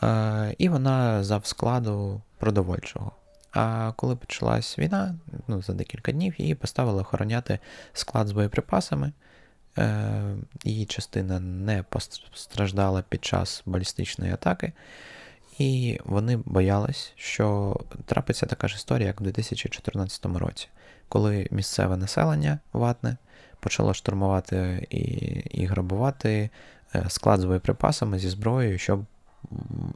Е, 0.03 0.07
е, 0.07 0.55
і 0.59 0.69
вона 0.69 1.25
зав 1.25 1.47
складу 1.47 2.23
продовольчого. 2.39 3.13
А 3.53 3.93
коли 3.97 4.17
почалась 4.17 4.79
війна, 4.79 5.15
ну, 5.49 5.63
за 5.63 5.73
декілька 5.73 6.13
днів 6.13 6.41
її 6.41 6.55
поставили 6.55 7.01
охороняти 7.01 7.59
склад 7.93 8.29
з 8.29 8.33
боєприпасами. 8.33 9.13
Е, 9.79 10.35
її 10.65 10.87
частина 10.87 11.41
не 11.41 11.83
постраждала 11.83 13.03
під 13.09 13.25
час 13.25 13.63
балістичної 13.67 14.33
атаки, 14.33 14.73
і 15.59 16.01
вони 16.05 16.37
боялись, 16.37 17.13
що 17.17 17.77
трапиться 18.07 18.47
така 18.47 18.69
ж 18.69 18.75
історія, 18.75 19.07
як 19.07 19.21
у 19.21 19.25
2014 19.25 20.27
році, 20.27 20.69
коли 21.09 21.49
місцеве 21.51 21.97
населення 21.97 22.59
ватне 22.73 23.17
почало 23.61 23.95
штурмувати 23.95 24.87
і 24.91 25.01
і 25.61 25.67
грабувати 25.67 26.51
е, 26.95 27.05
склад 27.09 27.41
з 27.41 27.45
боєприпасами 27.45 28.19
зі 28.19 28.29
зброєю, 28.29 28.79
щоб 28.79 29.05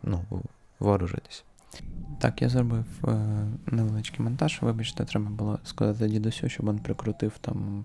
ну, 0.03 0.25
вооружитись. 0.79 1.45
Так, 2.19 2.43
я 2.43 2.49
зробив 2.49 2.85
е, 3.05 3.11
невеличкий 3.67 4.21
монтаж. 4.21 4.59
Вибачте, 4.61 5.05
треба 5.05 5.31
було 5.31 5.59
сказати 5.65 6.09
дідусю, 6.09 6.49
щоб 6.49 6.69
він 6.69 6.79
прикрутив 6.79 7.33
там 7.41 7.85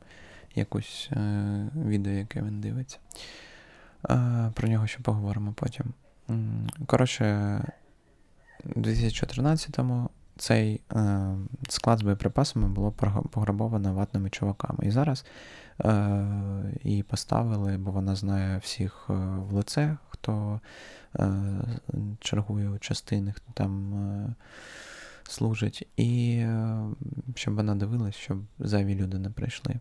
якусь 0.56 1.10
е, 1.12 1.70
відео, 1.76 2.14
яке 2.14 2.42
він 2.42 2.62
дивиться. 2.62 2.98
Про 4.54 4.68
нього 4.68 4.88
ще 4.88 5.00
поговоримо 5.00 5.54
потім. 5.54 5.86
Коротше, 6.86 7.60
у 8.76 8.80
2014-му 8.80 10.10
цей 10.38 10.82
е, 10.92 11.36
склад 11.70 12.00
з 12.00 12.02
боєприпасами 12.02 12.68
було 12.68 12.92
пограбовано 13.32 13.94
ватними 13.94 14.30
чуваками. 14.30 14.86
І 14.86 14.92
зараз 14.92 15.26
е, 15.86 16.26
її 16.84 17.04
поставили, 17.04 17.78
бо 17.78 17.92
вона 17.92 18.16
знає 18.16 18.58
всіх 18.58 19.10
в 19.10 19.54
лице, 19.54 19.98
хто 20.10 20.60
чергує 22.20 22.70
у 22.70 22.80
частини, 22.80 23.32
хто 23.32 23.52
там 23.54 24.36
служить. 25.24 25.88
І 25.98 26.46
щоб 27.36 27.56
вона 27.56 27.76
дивилась, 27.76 28.16
щоб 28.16 28.38
зайві 28.60 28.96
люди 28.96 29.20
не 29.20 29.30
прийшли. 29.30 29.76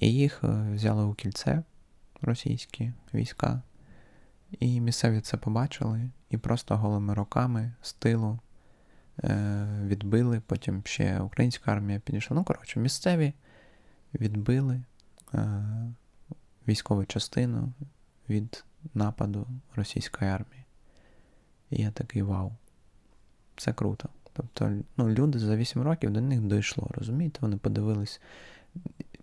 І 0.00 0.12
їх 0.12 0.44
е, 0.44 0.72
взяли 0.74 1.04
у 1.04 1.14
кільце 1.14 1.62
російські 2.22 2.92
війська. 3.14 3.62
І 4.60 4.80
місцеві 4.80 5.20
це 5.20 5.36
побачили 5.36 6.10
і 6.30 6.36
просто 6.36 6.76
голими 6.76 7.14
руками 7.14 7.72
з 7.82 7.92
тилу 7.92 8.38
е, 9.24 9.66
відбили. 9.84 10.42
Потім 10.46 10.82
ще 10.84 11.20
українська 11.20 11.72
армія 11.72 11.98
підійшла. 11.98 12.36
Ну, 12.36 12.44
коротше, 12.44 12.80
місцеві 12.80 13.32
відбили 14.14 14.82
е, 15.34 15.62
військову 16.68 17.04
частину 17.04 17.72
від 18.28 18.64
нападу 18.94 19.46
російської 19.74 20.30
армії. 20.30 20.64
І 21.70 21.82
я 21.82 21.90
такий 21.90 22.22
вау. 22.22 22.52
Це 23.56 23.72
круто. 23.72 24.08
Тобто 24.32 24.72
ну, 24.96 25.08
люди 25.08 25.38
за 25.38 25.56
8 25.56 25.82
років 25.82 26.10
до 26.10 26.20
них 26.20 26.40
дійшло, 26.40 26.90
розумієте? 26.94 27.38
Вони 27.42 27.56
подивились 27.56 28.20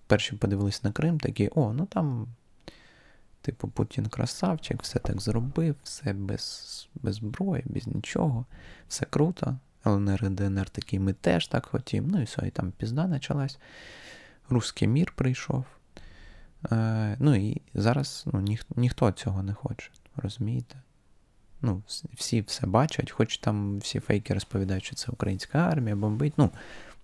перші 0.09 0.35
подивились 0.35 0.83
на 0.83 0.91
Крим, 0.91 1.19
такі, 1.19 1.49
о, 1.55 1.73
ну 1.73 1.85
там, 1.85 2.27
типу, 3.41 3.67
Путін 3.67 4.05
красавчик, 4.05 4.83
все 4.83 4.99
так 4.99 5.21
зробив, 5.21 5.75
все 5.83 6.13
без 6.13 6.89
без 6.95 7.15
зброї, 7.15 7.63
без 7.65 7.87
нічого, 7.87 8.45
все 8.87 9.05
круто. 9.05 9.57
ЛНР 9.87 10.25
і 10.25 10.29
ДНР 10.29 10.69
такі, 10.69 10.99
ми 10.99 11.13
теж 11.13 11.47
так 11.47 11.65
хотімо. 11.65 12.07
Ну 12.11 12.21
і 12.21 12.23
все, 12.23 12.47
і 12.47 12.49
там 12.49 12.71
пізда 12.71 13.07
почалась. 13.07 13.59
Руський 14.49 14.87
мір 14.87 15.13
прийшов. 15.15 15.65
Е, 16.71 17.15
Ну 17.19 17.35
і 17.35 17.61
зараз 17.73 18.25
ну, 18.33 18.41
ніх, 18.41 18.65
ніхто 18.75 19.11
цього 19.11 19.43
не 19.43 19.53
хоче, 19.53 19.91
розумієте? 20.15 20.75
Ну, 21.61 21.83
Всі 22.13 22.41
все 22.41 22.67
бачать, 22.67 23.11
хоч 23.11 23.37
там 23.37 23.79
всі 23.79 23.99
фейки 23.99 24.33
розповідають, 24.33 24.83
що 24.83 24.95
це 24.95 25.11
українська 25.11 25.59
армія 25.59 25.95
бомбить. 25.95 26.33
Ну, 26.37 26.49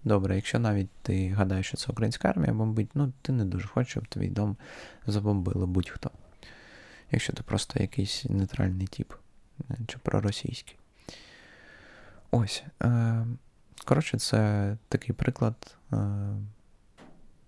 добре, 0.06 0.36
якщо 0.36 0.60
навіть 0.60 0.90
ти 1.02 1.30
гадаєш, 1.30 1.68
що 1.68 1.78
це 1.78 1.92
українська 1.92 2.30
армія 2.30 2.54
бомбить, 2.54 2.90
ну 2.94 3.14
ти 3.22 3.32
не 3.32 3.46
дуже 3.46 3.68
хочеш, 3.68 3.92
щоб 3.92 4.08
твій 4.08 4.30
дом 4.30 4.58
забомбили 5.08 5.66
будь-хто. 5.66 6.12
Якщо 7.12 7.34
ти 7.34 7.44
просто 7.44 7.80
якийсь 7.80 8.26
нейтральний 8.30 8.88
тип 8.88 9.14
е, 9.72 9.76
чи 9.88 9.98
проросійський. 9.98 10.78
Ось. 12.32 12.64
Е, 12.84 13.26
Коротше, 13.86 14.20
це 14.20 14.78
такий 14.90 15.16
приклад, 15.16 15.78
е, 15.94 15.98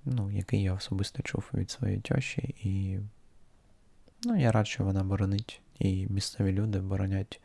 ну, 0.06 0.32
який 0.32 0.64
я 0.64 0.74
особисто 0.74 1.24
чув 1.24 1.50
від 1.54 1.72
своєї 1.72 2.00
тьоші, 2.00 2.56
і 2.64 3.00
ну, 4.24 4.36
я 4.36 4.52
рад, 4.52 4.68
що 4.68 4.84
вона 4.84 5.04
боронить. 5.04 5.62
І 5.80 6.08
місцеві 6.10 6.52
люди 6.52 6.80
боронять 6.80 7.42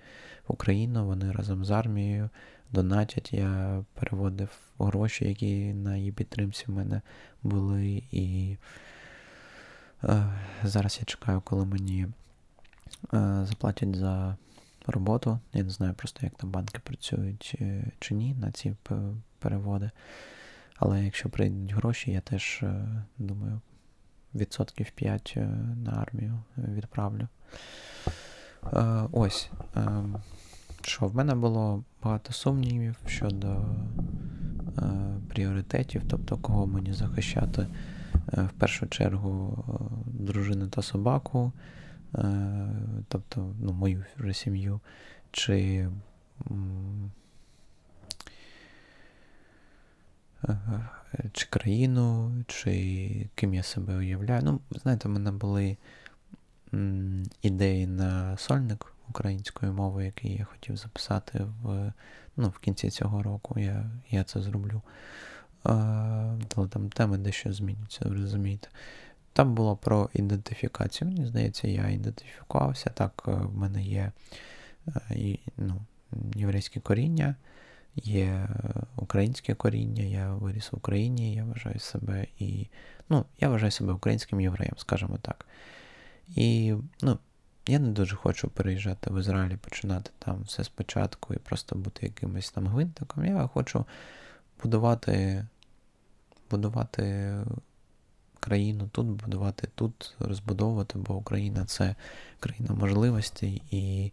Україну, 0.46 1.06
вони 1.06 1.32
разом 1.32 1.64
з 1.64 1.70
армією 1.70 2.30
донатять. 2.72 3.32
Я 3.32 3.84
переводив 3.94 4.48
гроші, 4.78 5.28
які 5.28 5.74
на 5.74 5.96
її 5.96 6.12
підтримці 6.12 6.64
в 6.66 6.70
мене 6.70 7.00
були. 7.42 8.02
І 8.10 8.56
е, 10.04 10.24
зараз 10.62 10.96
я 11.00 11.04
чекаю, 11.04 11.40
коли 11.40 11.64
мені 11.64 12.06
е, 13.14 13.46
заплатять 13.48 13.96
за 13.96 14.36
роботу. 14.86 15.38
Я 15.52 15.62
не 15.62 15.70
знаю 15.70 15.94
просто, 15.94 16.20
як 16.22 16.34
там 16.34 16.50
банки 16.50 16.80
працюють 16.84 17.56
е, 17.60 17.84
чи 17.98 18.14
ні 18.14 18.34
на 18.34 18.52
ці 18.52 18.74
переводи. 19.38 19.90
Але 20.76 21.04
якщо 21.04 21.28
прийдуть 21.28 21.72
гроші, 21.72 22.10
я 22.10 22.20
теж 22.20 22.60
е, 22.62 22.86
думаю, 23.18 23.60
відсотків 24.34 24.90
5 24.90 25.34
е, 25.36 25.40
на 25.84 25.92
армію 25.92 26.42
відправлю. 26.56 27.28
Ось. 29.12 29.50
Що, 30.82 31.06
в 31.06 31.16
мене 31.16 31.34
було 31.34 31.84
багато 32.02 32.32
сумнівів 32.32 32.96
щодо 33.06 33.64
пріоритетів, 35.28 36.02
тобто 36.08 36.36
кого 36.36 36.66
мені 36.66 36.92
захищати 36.92 37.66
в 38.26 38.50
першу 38.58 38.86
чергу 38.86 39.64
дружину 40.06 40.68
та 40.68 40.82
собаку. 40.82 41.52
Е, 42.14 42.68
тобто 43.08 43.54
ну, 43.60 43.72
мою 43.72 44.04
вже 44.18 44.34
сім'ю, 44.34 44.80
чи 45.30 45.88
е, 50.48 50.58
чи 51.32 51.46
країну, 51.50 52.32
чи 52.46 53.28
ким 53.34 53.54
я 53.54 53.62
себе 53.62 53.96
уявляю. 53.96 54.42
Ну, 54.44 54.60
знаєте, 54.70 55.08
в 55.08 55.12
мене 55.12 55.32
були 55.32 55.76
ідеї 57.42 57.86
на 57.86 58.36
сольник 58.36 58.91
української 59.12 59.72
мови, 59.72 60.04
який 60.04 60.36
я 60.36 60.44
хотів 60.44 60.76
записати 60.76 61.46
в 61.62 61.92
ну, 62.36 62.48
в 62.48 62.58
кінці 62.58 62.90
цього 62.90 63.22
року. 63.22 63.60
Я 63.60 63.90
я 64.10 64.24
це 64.24 64.42
зроблю. 64.42 64.82
Але 65.62 66.68
там 66.70 66.90
теми 66.90 67.18
дещо 67.18 67.52
змінюються, 67.52 68.04
розумієте. 68.04 68.68
Там 69.32 69.54
було 69.54 69.76
про 69.76 70.10
ідентифікацію. 70.12 71.08
Мені 71.08 71.26
здається, 71.26 71.68
я 71.68 71.88
ідентифікувався. 71.88 72.90
Так, 72.90 73.24
е, 73.28 73.30
в 73.30 73.56
мене 73.56 73.84
є 73.84 74.12
е, 75.10 75.38
ну, 75.56 75.82
єврейське 76.34 76.80
коріння, 76.80 77.34
є 77.96 78.48
українське 78.96 79.54
коріння, 79.54 80.02
я 80.02 80.34
виріс 80.34 80.72
в 80.72 80.76
Україні, 80.76 81.34
я 81.34 81.44
вважаю 81.44 81.80
себе 81.80 82.26
і. 82.38 82.66
Ну, 83.08 83.24
я 83.40 83.48
вважаю 83.48 83.72
себе 83.72 83.92
українським 83.92 84.40
євреєм, 84.40 84.74
скажімо 84.76 85.18
так. 85.22 85.46
І 86.28 86.74
ну, 87.02 87.18
я 87.66 87.78
не 87.78 87.88
дуже 87.88 88.16
хочу 88.16 88.48
переїжджати 88.48 89.10
в 89.10 89.20
Ізраїль, 89.20 89.56
починати 89.56 90.10
там 90.18 90.42
все 90.42 90.64
спочатку 90.64 91.34
і 91.34 91.38
просто 91.38 91.76
бути 91.76 92.06
якимось 92.06 92.50
там 92.50 92.66
гвинтиком. 92.66 93.24
Я 93.24 93.46
хочу 93.46 93.84
будувати, 94.62 95.46
будувати 96.50 97.34
країну 98.40 98.88
тут 98.92 99.06
будувати, 99.06 99.68
тут 99.74 100.14
розбудовувати, 100.18 100.98
бо 100.98 101.14
Україна 101.14 101.64
це 101.64 101.94
країна 102.40 102.74
можливостей. 102.74 103.62
І 103.70 104.12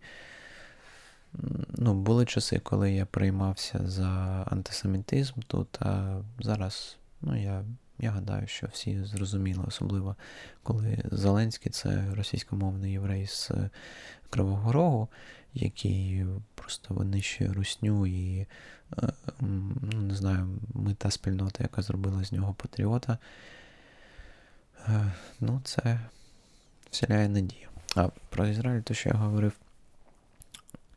ну, 1.74 1.94
були 1.94 2.26
часи, 2.26 2.60
коли 2.60 2.92
я 2.92 3.06
приймався 3.06 3.80
за 3.84 4.08
антисемітизм 4.52 5.40
тут, 5.48 5.82
а 5.82 6.22
зараз 6.40 6.98
ну, 7.22 7.42
я 7.42 7.66
я 8.00 8.12
гадаю, 8.12 8.48
що 8.48 8.68
всі 8.68 9.04
зрозуміли, 9.04 9.64
особливо 9.68 10.16
коли 10.64 10.98
Зеленський 11.12 11.72
це 11.72 12.06
російськомовний 12.16 12.92
єврей 12.92 13.28
з 13.28 13.52
Кривого 14.30 14.72
Рогу, 14.72 15.08
який 15.54 16.26
просто 16.56 16.94
винищує 16.94 17.54
русню 17.54 18.08
і 18.08 18.48
е, 19.04 19.10
ну, 19.82 20.02
не 20.02 20.16
знаю, 20.16 20.60
ми 20.74 20.94
та 20.94 21.12
спільнота, 21.12 21.64
яка 21.64 21.82
зробила 21.82 22.24
з 22.24 22.32
нього 22.32 22.54
патріота. 22.54 23.18
Е, 24.88 25.12
ну, 25.40 25.62
це 25.64 26.00
вселяє 26.92 27.30
надію. 27.30 27.68
А 27.96 28.08
про 28.30 28.48
Ізраїль, 28.48 28.82
то 28.82 28.94
що 28.94 29.10
я 29.10 29.16
говорив, 29.16 29.54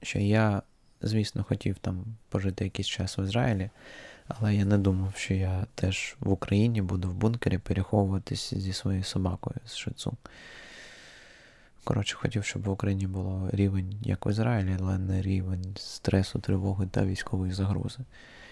що 0.03 0.19
я, 0.19 0.63
звісно, 1.03 1.45
хотів 1.45 1.79
там 1.79 2.05
пожити 2.29 2.65
якийсь 2.65 2.89
час 2.89 3.19
в 3.19 3.21
Ізраїлі, 3.21 3.71
але 4.39 4.55
я 4.55 4.65
не 4.65 4.79
думав, 4.79 5.13
що 5.17 5.35
я 5.35 5.67
теж 5.75 6.17
в 6.21 6.31
Україні 6.31 6.83
буду 6.83 7.11
в 7.11 7.15
бункері 7.15 7.59
переховуватись 7.59 8.55
зі 8.55 8.73
своєю 8.73 9.05
собакою 9.05 9.57
з 9.67 9.77
шицу. 9.77 10.17
Коротше, 11.85 12.17
хотів, 12.17 12.45
щоб 12.45 12.63
в 12.63 12.71
Україні 12.71 13.07
було 13.07 13.51
рівень, 13.53 13.97
як 14.03 14.27
в 14.27 14.29
Ізраїлі, 14.31 14.77
але 14.81 14.99
не 14.99 15.23
рівень 15.23 15.75
стресу, 15.77 16.39
тривоги 16.39 16.87
та 16.87 17.05
військової 17.05 17.53
загрози. 17.53 17.99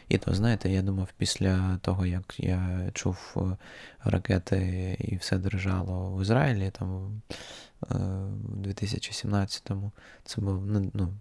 І 0.09 0.19
то, 0.19 0.35
знаєте, 0.35 0.71
я 0.71 0.83
думав, 0.83 1.09
після 1.17 1.79
того, 1.83 2.07
як 2.07 2.41
я 2.41 2.91
чув 2.93 3.35
е, 3.37 3.57
ракети 4.05 4.97
і 5.01 5.17
все 5.17 5.39
держало 5.39 6.11
в 6.11 6.23
Ізраїлі, 6.23 6.71
там 6.71 7.23
е, 7.31 7.95
в 8.43 8.67
2017-му, 8.67 9.93
це 10.25 10.41
був 10.41 10.67
ну, 10.67 10.91
ну, 10.95 11.15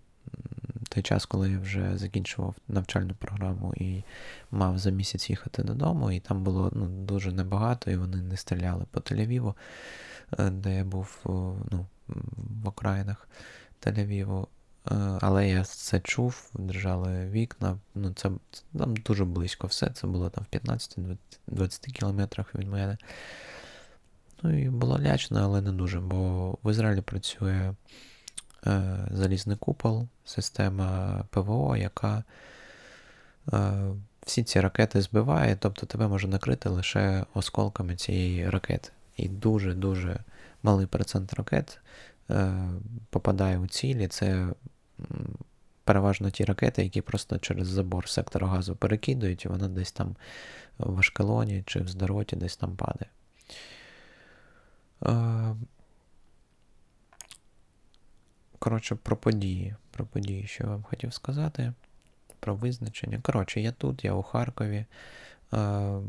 той 0.90 1.04
час, 1.04 1.26
коли 1.26 1.52
я 1.52 1.60
вже 1.60 1.98
закінчував 1.98 2.56
навчальну 2.68 3.14
програму 3.14 3.74
і 3.78 4.04
мав 4.52 4.78
за 4.78 4.90
місяць 4.90 5.30
їхати 5.30 5.64
додому, 5.64 6.12
і 6.12 6.20
там 6.20 6.44
було 6.44 6.72
ну, 6.74 6.88
дуже 6.88 7.32
небагато, 7.32 7.92
і 7.92 7.98
вони 7.98 8.18
не 8.18 8.38
стріляли 8.38 8.86
по 8.92 9.00
Тель-Авіву, 9.00 9.54
е, 10.40 10.50
де 10.50 10.76
я 10.76 10.84
був 10.84 11.20
ну, 11.72 11.86
в 12.64 12.68
окраїнах 12.68 13.30
Тель-Авіву. 13.82 14.48
Е, 14.92 14.96
але 15.22 15.50
я 15.50 15.64
це 15.64 16.00
чув, 16.00 16.52
держали 16.54 17.30
вікна. 17.30 17.78
Ну, 17.96 18.14
це 18.14 18.32
там 18.78 18.96
дуже 18.96 19.26
близько 19.26 19.68
все. 19.68 19.90
Це 19.90 20.08
було 20.08 20.30
там 20.30 20.46
в 20.52 20.56
15-20 20.56 21.92
кілометрах 21.92 22.56
від 22.56 22.68
мене. 22.68 22.98
Ну 24.44 24.60
і 24.60 24.70
було 24.70 25.00
лячно, 25.00 25.40
але 25.44 25.62
не 25.62 25.72
дуже, 25.72 26.00
бо 26.00 26.52
в 26.64 26.72
Ізраїлі 26.72 27.02
працює 27.02 27.52
е, 27.52 27.76
залізний 29.12 29.58
купол, 29.58 30.08
система 30.26 31.24
ПВО, 31.30 31.78
яка 31.78 32.24
е, 33.54 33.74
всі 34.26 34.44
ці 34.44 34.60
ракети 34.60 35.02
збиває, 35.02 35.58
тобто 35.60 35.86
тебе 35.86 36.08
може 36.08 36.28
накрити 36.28 36.70
лише 36.70 37.26
осколками 37.34 37.96
цієї 37.96 38.50
ракети. 38.50 38.90
І 39.18 39.30
дуже-дуже 39.30 40.20
малий 40.64 40.88
процент 40.88 41.34
ракет 41.34 41.80
е, 42.30 42.54
попадає 43.10 43.58
у 43.58 43.68
цілі. 43.68 44.08
Це 44.08 44.48
переважно 45.84 46.30
ті 46.30 46.46
ракети, 46.46 46.84
які 46.84 47.02
просто 47.02 47.38
через 47.38 47.68
забор 47.68 48.10
сектора 48.10 48.48
газу 48.48 48.76
перекидують, 48.76 49.46
і 49.46 49.48
вона 49.48 49.68
десь 49.68 49.92
там 49.92 50.16
в 50.78 51.00
Ашкелоні 51.00 51.64
чи 51.66 51.80
в 51.80 51.88
Здороті 51.88 52.36
десь 52.36 52.58
там 52.58 52.76
падає. 52.76 53.10
Коротше, 58.60 58.96
про 58.96 59.18
події. 59.18 59.76
Про 59.92 60.06
події, 60.06 60.48
що 60.48 60.64
я 60.64 60.70
вам 60.70 60.84
хотів 60.84 61.14
сказати. 61.14 61.74
Про 62.40 62.56
визначення. 62.56 63.20
Коротше, 63.22 63.62
я 63.62 63.72
тут, 63.72 64.06
я 64.06 64.14
у 64.14 64.24
Харкові. 64.24 64.86
Е, 65.54 66.00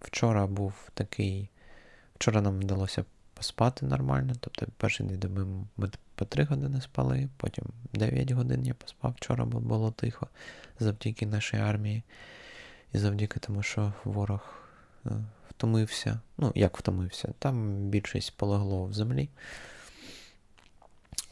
вчора 0.00 0.46
був 0.46 0.74
такий. 0.94 1.48
Вчора 2.14 2.40
нам 2.40 2.58
вдалося 2.58 3.04
поспати 3.34 3.86
нормально. 3.86 4.32
Тобто 4.40 4.66
перший 4.76 5.06
день 5.06 5.66
ми 5.76 5.90
по 6.14 6.24
3 6.24 6.44
години 6.44 6.80
спали, 6.80 7.28
потім 7.36 7.64
9 7.92 8.30
годин 8.30 8.66
я 8.66 8.74
поспав. 8.74 9.14
Вчора 9.16 9.44
було 9.44 9.90
тихо 9.90 10.28
завдяки 10.80 11.26
нашій 11.26 11.56
армії. 11.56 12.02
І 12.92 12.98
завдяки 12.98 13.40
тому, 13.40 13.62
що 13.62 13.92
ворог 14.04 14.54
е, 15.06 15.10
втомився. 15.50 16.20
Ну, 16.38 16.52
як 16.54 16.78
втомився, 16.78 17.28
там 17.38 17.76
більшість 17.88 18.36
полегло 18.36 18.84
в 18.84 18.92
землі. 18.92 19.28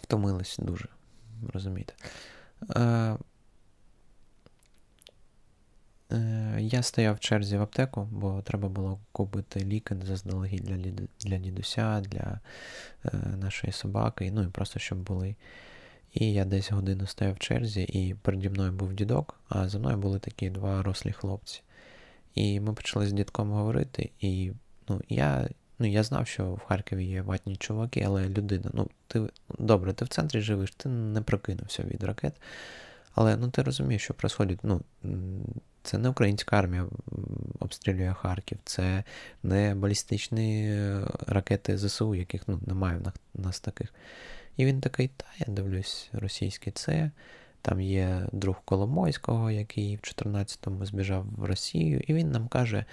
Втомились 0.09 0.57
дуже, 0.59 0.89
розумієте. 1.53 1.95
Е, 2.77 3.17
Е, 6.13 6.57
я 6.61 6.83
стояв 6.83 7.15
в 7.15 7.21
черзі 7.21 7.57
в 7.57 7.63
аптеку, 7.63 8.09
бо 8.13 8.43
треба 8.43 8.69
було 8.69 9.01
купити 9.13 9.65
ліки 9.65 9.97
заздалегідь 10.07 10.65
для 10.65 11.07
для 11.21 11.39
дідуся, 11.39 12.01
для 12.01 12.41
е, 13.05 13.11
нашої 13.37 13.73
собаки, 13.73 14.31
ну 14.31 14.43
і 14.43 14.49
просто 14.49 14.79
щоб 14.79 14.99
були. 14.99 15.37
І 16.15 16.33
я 16.33 16.45
десь 16.45 16.71
годину 16.71 17.07
стояв 17.07 17.35
в 17.35 17.39
черзі, 17.39 17.83
і 17.83 18.15
переді 18.15 18.51
мною 18.51 18.73
був 18.73 18.93
дідок, 18.93 19.41
а 19.49 19.69
за 19.69 19.79
мною 19.79 19.97
були 19.97 20.19
такі 20.19 20.51
два 20.51 20.83
рослі 20.83 21.13
хлопці. 21.13 21.63
І 22.35 22.61
ми 22.61 22.75
почали 22.75 23.07
з 23.07 23.13
дідком 23.13 23.51
говорити, 23.51 24.11
і 24.21 24.53
ну, 24.89 25.01
я 25.09 25.49
ну, 25.79 25.87
я 25.87 26.03
знав, 26.03 26.27
що 26.27 26.53
в 26.53 26.61
Харкові 26.65 27.05
є 27.05 27.23
ватні 27.23 27.57
чуваки, 27.57 28.05
але 28.07 28.29
людина, 28.29 28.71
ну, 28.73 28.89
ти 29.07 29.23
добре, 29.59 29.93
ти 29.93 30.05
в 30.05 30.09
центрі 30.09 30.41
живеш, 30.41 30.71
ти 30.71 30.89
не 30.89 31.23
прокинувся 31.23 31.83
від 31.83 32.03
ракет. 32.03 32.35
Але 33.15 33.37
ну, 33.37 33.51
ти 33.51 33.63
розумієш, 33.63 34.03
що 34.03 34.15
відбувається. 34.15 34.59
Ну, 34.63 34.81
це 35.83 35.99
не 35.99 36.09
українська 36.09 36.59
армія 36.59 36.87
обстрілює 37.61 38.15
Харків, 38.15 38.59
це 38.65 39.05
не 39.43 39.75
балістичні 39.75 40.71
е, 40.71 41.07
ракети 41.27 41.79
ЗСУ, 41.79 42.15
яких 42.15 42.49
ну, 42.49 42.61
немає 42.67 43.01
в 43.35 43.41
нас 43.41 43.61
таких. 43.61 43.95
І 44.57 44.65
він 44.65 44.81
такий, 44.81 45.09
та, 45.17 45.27
я 45.39 45.55
дивлюсь, 45.55 46.09
російське 46.13 46.71
це. 46.71 47.11
Там 47.63 47.81
є 47.81 48.27
друг 48.33 48.57
Коломойського, 48.65 49.51
який 49.51 49.97
в 49.97 50.01
14-му 50.01 50.87
збіжав 50.87 51.27
в 51.37 51.45
Росію, 51.45 52.01
і 52.07 52.15
він 52.15 52.31
нам 52.31 52.49
каже: 52.49 52.85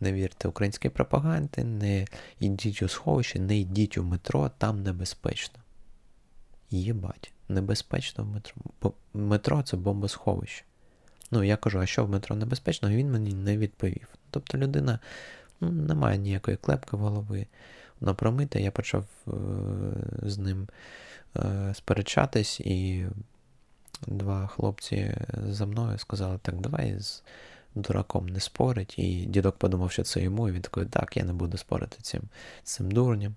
не 0.00 0.12
вірте 0.12 0.48
українській 0.48 0.88
пропаганді, 0.88 1.64
не 1.64 2.06
йдіть 2.40 2.82
у 2.82 2.88
сховище, 2.88 3.38
не 3.38 3.58
йдіть 3.58 3.98
у 3.98 4.02
метро, 4.02 4.50
там 4.58 4.82
небезпечно. 4.82 5.60
Єбать, 6.70 7.32
небезпечно 7.48 8.24
в 8.24 8.26
метро. 8.26 8.54
Бо 8.82 8.92
метро 9.14 9.62
це 9.62 9.76
бомбосховище. 9.76 10.64
Ну, 11.30 11.42
я 11.42 11.56
кажу, 11.56 11.80
а 11.80 11.86
що 11.86 12.04
в 12.04 12.10
метро 12.10 12.36
небезпечно? 12.36 12.88
Він 12.88 13.12
мені 13.12 13.34
не 13.34 13.58
відповів. 13.58 14.08
Тобто 14.30 14.58
людина 14.58 14.98
ну, 15.60 15.70
не 15.70 15.94
має 15.94 16.18
ніякої 16.18 16.56
клепки 16.56 16.96
в 16.96 17.00
голови. 17.00 17.46
Вона 18.00 18.14
промита, 18.14 18.58
я 18.58 18.70
почав 18.70 19.04
е- 19.28 19.30
з 20.22 20.38
ним 20.38 20.68
е- 21.36 21.74
сперечатись, 21.74 22.60
і 22.60 23.06
два 24.06 24.46
хлопці 24.46 25.16
за 25.48 25.66
мною 25.66 25.98
сказали, 25.98 26.38
так, 26.42 26.60
давай 26.60 27.00
з 27.00 27.22
дураком 27.76 28.28
не 28.28 28.40
спорить. 28.40 28.98
І 28.98 29.26
дідок 29.26 29.56
подумав, 29.56 29.92
що 29.92 30.02
це 30.02 30.20
йому, 30.20 30.48
і 30.48 30.52
він 30.52 30.62
такий, 30.62 30.84
так, 30.84 31.16
я 31.16 31.24
не 31.24 31.32
буду 31.32 31.56
спорити 31.56 31.96
цим, 32.02 32.22
цим 32.62 32.90
дурнем. 32.90 33.34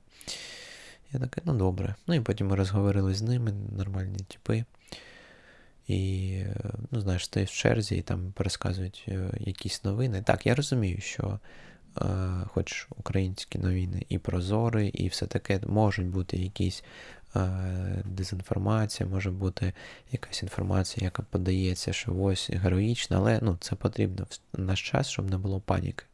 Я 1.13 1.19
такий, 1.19 1.43
ну 1.45 1.53
добре. 1.53 1.95
Ну 2.07 2.13
і 2.13 2.19
потім 2.19 2.47
ми 2.47 2.55
розговорили 2.55 3.13
з 3.13 3.21
ними, 3.21 3.53
нормальні 3.77 4.19
типи. 4.27 4.63
І, 5.87 6.33
ну, 6.91 7.01
знаєш, 7.01 7.25
стоїш 7.25 7.49
в 7.49 7.57
черзі 7.57 7.95
і 7.95 8.01
там 8.01 8.31
пересказують 8.31 9.05
е, 9.07 9.29
якісь 9.39 9.83
новини. 9.83 10.23
Так, 10.25 10.45
я 10.45 10.55
розумію, 10.55 11.01
що 11.01 11.39
е, 11.97 12.05
хоч 12.47 12.87
українські 12.97 13.59
новини 13.59 14.05
і 14.09 14.17
прозори, 14.17 14.87
і 14.87 15.07
все 15.07 15.27
таке 15.27 15.59
можуть 15.67 16.07
бути 16.07 16.37
якісь 16.37 16.83
дезінформація, 18.05 19.09
може 19.09 19.31
бути 19.31 19.73
якась 20.11 20.43
інформація, 20.43 21.05
яка 21.05 21.23
подається, 21.23 21.93
що 21.93 22.15
ось 22.15 22.49
героїчна, 22.49 23.17
але 23.17 23.39
ну, 23.41 23.57
це 23.59 23.75
потрібно 23.75 24.27
в 24.53 24.59
наш 24.59 24.89
час, 24.89 25.07
щоб 25.09 25.29
не 25.29 25.37
було 25.37 25.59
паніки. 25.59 26.05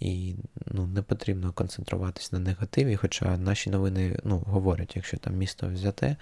І 0.00 0.34
ну, 0.66 0.86
не 0.86 1.02
потрібно 1.02 1.52
концентруватись 1.52 2.32
на 2.32 2.38
негативі, 2.38 2.96
хоча 2.96 3.36
наші 3.36 3.70
новини 3.70 4.18
ну, 4.24 4.38
говорять, 4.38 4.96
якщо 4.96 5.16
там 5.16 5.34
місто 5.34 5.68
взяте, 5.68 6.16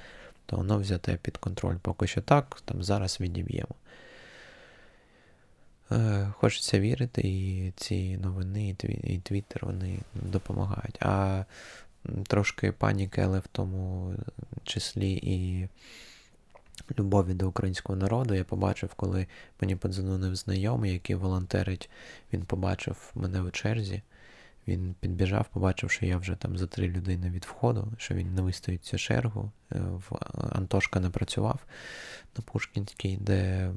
то 0.46 0.56
воно 0.56 0.78
взяте 0.78 1.16
під 1.16 1.36
контроль. 1.36 1.76
Поки 1.76 2.06
що 2.06 2.20
так, 2.20 2.62
там 2.64 2.82
зараз 2.82 3.20
відіб'ємо. 3.20 3.74
Е, 5.92 6.32
Хочеться 6.36 6.80
вірити, 6.80 7.22
і 7.24 7.72
ці 7.76 8.16
новини, 8.16 8.76
і 9.04 9.18
Твіттер 9.18 9.66
вони 9.66 9.98
допомагають. 10.14 10.98
А 11.00 11.44
трошки 12.26 12.72
паніки, 12.72 13.20
але 13.20 13.38
в 13.38 13.46
тому 13.52 14.14
числі 14.64 15.12
і 15.22 15.68
любові 16.98 17.34
до 17.34 17.48
українського 17.48 17.96
народу. 17.96 18.34
Я 18.34 18.44
побачив, 18.44 18.94
коли 18.94 19.26
мені 19.60 19.76
подзвонив 19.76 20.36
знайомий, 20.36 20.92
який 20.92 21.16
волонтерить, 21.16 21.90
він 22.32 22.42
побачив 22.42 23.12
мене 23.14 23.42
в 23.42 23.52
черзі. 23.52 24.02
Він 24.68 24.94
підбіжав, 25.00 25.46
побачив, 25.52 25.90
що 25.90 26.06
я 26.06 26.16
вже 26.16 26.36
там 26.36 26.58
за 26.58 26.66
три 26.66 26.88
людини 26.88 27.30
від 27.30 27.44
входу, 27.44 27.92
що 27.98 28.14
він 28.14 28.34
не 28.34 28.42
вистоїть 28.42 28.84
цю 28.84 28.98
чергу. 28.98 29.50
Е, 29.72 29.82
Антошка 30.52 31.00
не 31.00 31.10
працював 31.10 31.60
на 32.36 32.42
Пушкінській, 32.42 33.16
де 33.16 33.70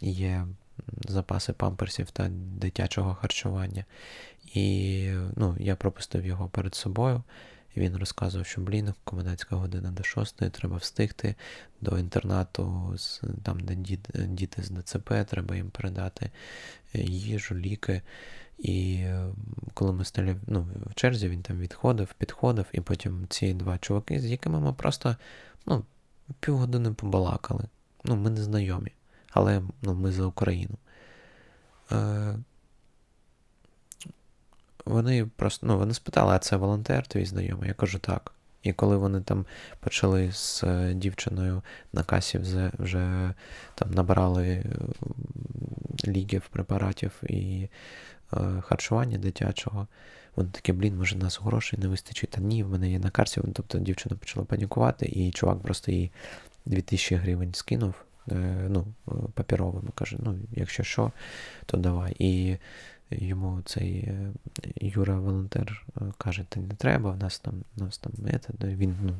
є 0.00 0.46
запаси 1.08 1.52
памперсів 1.52 2.10
та 2.10 2.28
дитячого 2.30 3.14
харчування. 3.14 3.84
І 4.54 5.08
ну, 5.36 5.56
я 5.58 5.76
пропустив 5.76 6.26
його 6.26 6.48
перед 6.48 6.74
собою. 6.74 7.22
Він 7.76 7.96
розказував, 7.96 8.46
що 8.46 8.60
блін, 8.60 8.94
комендантська 9.04 9.56
година 9.56 9.90
до 9.90 10.02
шостої, 10.02 10.50
треба 10.50 10.76
встигти 10.76 11.34
до 11.80 11.98
інтернату, 11.98 12.94
там, 13.42 13.60
де 13.60 13.74
діти 14.26 14.62
з 14.62 14.70
ДЦП, 14.70 15.12
треба 15.28 15.56
їм 15.56 15.70
передати 15.70 16.30
е, 16.94 17.00
їжу, 17.00 17.54
ліки. 17.54 18.02
І 18.58 18.94
е, 18.94 19.28
коли 19.74 19.92
ми 19.92 20.04
стали 20.04 20.36
ну, 20.46 20.66
в 20.86 20.94
черзі, 20.94 21.28
він 21.28 21.42
там 21.42 21.58
відходив, 21.58 22.14
підходив, 22.18 22.66
і 22.72 22.80
потім 22.80 23.26
ці 23.28 23.54
два 23.54 23.78
чуваки, 23.78 24.20
з 24.20 24.24
якими 24.24 24.60
ми 24.60 24.72
просто 24.72 25.16
ну, 25.66 25.84
півгодини 26.40 26.92
побалакали. 26.92 27.64
Ну, 28.04 28.16
Ми 28.16 28.30
не 28.30 28.42
знайомі, 28.42 28.92
але 29.30 29.62
ну, 29.82 29.94
ми 29.94 30.12
за 30.12 30.24
Україну. 30.24 30.74
Е, 31.92 32.34
Вони 34.84 35.26
просто 35.36 35.66
ну, 35.66 35.78
вони 35.78 35.94
спитали, 35.94 36.34
а 36.34 36.38
це 36.38 36.56
волонтер 36.56 37.06
твій 37.06 37.24
знайомий? 37.24 37.68
Я 37.68 37.74
кажу 37.74 37.98
так. 37.98 38.32
І 38.62 38.72
коли 38.72 38.96
вони 38.96 39.20
там 39.20 39.46
почали 39.80 40.32
з 40.32 40.64
е, 40.64 40.94
дівчиною 40.94 41.62
на 41.92 42.02
касі 42.02 42.38
вже, 42.38 42.70
вже 42.78 43.34
там 43.74 43.90
набрали 43.90 44.64
ліків, 46.06 46.48
препаратів 46.50 47.12
і 47.22 47.68
Е, 48.32 48.60
харчування 48.60 49.18
дитячого. 49.18 49.86
Вони 50.36 50.50
такі, 50.50 50.72
блін, 50.72 50.96
може, 50.96 51.16
нас 51.16 51.40
грошей 51.40 51.78
не 51.78 51.88
вистачить. 51.88 52.30
Та 52.30 52.40
ні, 52.40 52.62
в 52.62 52.68
мене 52.68 52.90
є 52.90 52.98
на 52.98 53.10
карті. 53.10 53.40
Тобто 53.54 53.78
дівчина 53.78 54.16
почала 54.16 54.46
панікувати, 54.46 55.06
і 55.06 55.30
чувак 55.30 55.62
просто 55.62 55.92
їй 55.92 56.10
2000 56.66 57.16
гривень 57.16 57.54
скинув 57.54 57.94
е, 57.94 58.05
ну, 58.68 58.86
папіровими. 59.34 59.88
Каже, 59.94 60.16
ну, 60.20 60.38
якщо 60.52 60.82
що, 60.82 61.12
то 61.66 61.76
давай. 61.76 62.16
І 62.18 62.56
йому 63.10 63.62
цей 63.64 63.98
е, 63.98 64.32
Юра 64.76 65.18
волонтер 65.18 65.86
каже, 66.18 66.44
ти 66.48 66.60
не 66.60 66.74
треба, 66.74 67.10
в 67.10 67.18
нас 67.18 67.38
там 67.38 67.54
нас 67.76 67.98
там 67.98 68.12
метод. 68.18 68.56
Він 68.64 68.96
ну, 69.02 69.16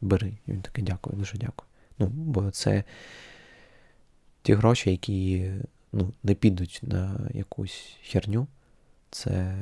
бери. 0.00 0.32
І 0.46 0.52
він 0.52 0.60
такий, 0.60 0.84
дякую, 0.84 1.16
дуже 1.16 1.38
дякую. 1.38 1.68
Ну, 1.98 2.06
Бо 2.06 2.50
це 2.50 2.84
ті 4.42 4.54
гроші, 4.54 4.90
які 4.90 5.52
ну, 5.92 6.12
не 6.22 6.34
підуть 6.34 6.80
на 6.82 7.30
якусь 7.34 7.96
херню, 8.02 8.46
це 9.10 9.56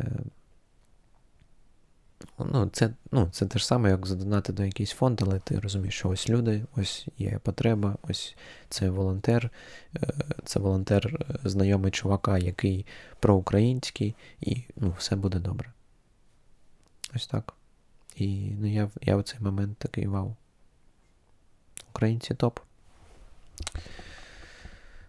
ну, 2.38 2.70
це, 2.72 2.90
ну, 3.12 3.28
це 3.32 3.46
те 3.46 3.58
ж 3.58 3.66
саме, 3.66 3.90
як 3.90 4.06
задонати 4.06 4.52
до 4.52 4.64
якийсь 4.64 4.90
фонд, 4.90 5.22
але 5.22 5.38
ти 5.38 5.60
розумієш, 5.60 5.94
що 5.94 6.08
ось 6.08 6.28
люди, 6.28 6.64
ось 6.76 7.06
є 7.18 7.38
потреба, 7.38 7.96
ось 8.02 8.36
це 8.68 8.90
волонтер, 8.90 9.50
е, 9.96 10.14
це 10.44 10.58
волонтер, 10.58 11.06
е, 11.06 11.48
знайомий 11.48 11.90
чувака, 11.90 12.38
який 12.38 12.86
проукраїнський, 13.20 14.14
і 14.40 14.64
ну, 14.76 14.94
все 14.98 15.16
буде 15.16 15.38
добре. 15.38 15.72
Ось 17.14 17.26
так. 17.26 17.54
І 18.16 18.50
ну, 18.60 18.66
я 18.66 18.90
я 19.02 19.16
в 19.16 19.22
цей 19.22 19.40
момент 19.40 19.78
такий 19.78 20.06
вау. 20.06 20.36
Українці 21.90 22.34
топ. 22.34 22.60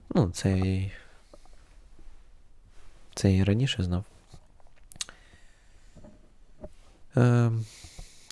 Ну, 0.10 0.30
цей 0.30 0.92
це 3.16 3.34
і 3.34 3.44
раніше 3.44 3.84
знав. 3.84 4.06
Е, 7.18 7.52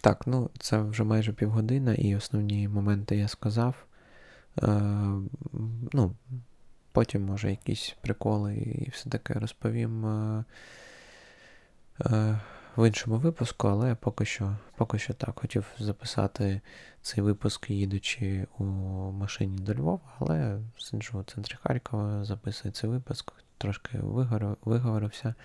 Так, 0.02 0.28
ну 0.28 0.50
це 0.60 0.82
вже 0.82 1.04
майже 1.04 1.34
півгодина, 1.34 1.94
і 1.94 2.16
основні 2.16 2.68
моменти 2.68 3.18
я 3.18 3.28
сказав. 3.28 3.76
Е, 4.64 4.68
ну, 5.94 6.16
Потім, 6.92 7.26
може, 7.26 7.50
якісь 7.50 7.96
приколи 8.02 8.56
і 8.56 8.90
все 8.90 9.10
таке 9.10 9.34
розповім 9.34 10.06
е, 10.06 10.44
е, 12.06 12.40
в 12.78 12.88
іншому 12.88 13.18
випуску, 13.18 13.68
але 13.68 13.96
поки 13.96 14.26
що 14.26 14.58
поки 14.76 15.00
що 15.00 15.14
так. 15.14 15.40
Хотів 15.40 15.66
записати 15.80 16.62
цей 17.02 17.24
випуск, 17.24 17.70
їдучи 17.70 18.48
у 18.58 18.64
машині 19.12 19.58
до 19.58 19.74
Львова, 19.74 20.00
але 20.20 20.60
сиджу 20.78 21.20
у 21.20 21.24
центрі 21.24 21.56
Харкова, 21.64 22.26
записую 22.26 22.72
цей 22.72 22.90
випуск 22.90 23.34
трошки 23.66 24.00
виговорився, 24.62 25.36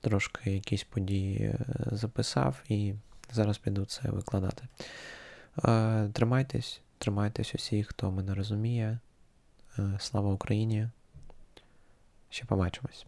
трошки 0.00 0.50
якісь 0.50 0.84
події 0.84 1.38
е, 1.38 1.58
записав 1.92 2.62
і 2.68 2.94
зараз 3.32 3.58
піду 3.58 3.84
це 3.84 4.10
викладати. 4.10 4.64
Е, 5.64 6.08
тримайтесь, 6.12 6.80
тримайтесь 6.98 7.54
усі, 7.54 7.84
хто 7.84 8.10
мене 8.10 8.34
розуміє. 8.34 8.98
Е, 9.78 9.96
слава 10.00 10.32
Україні! 10.32 10.88
Ще 12.30 12.44
побачимось. 12.44 13.06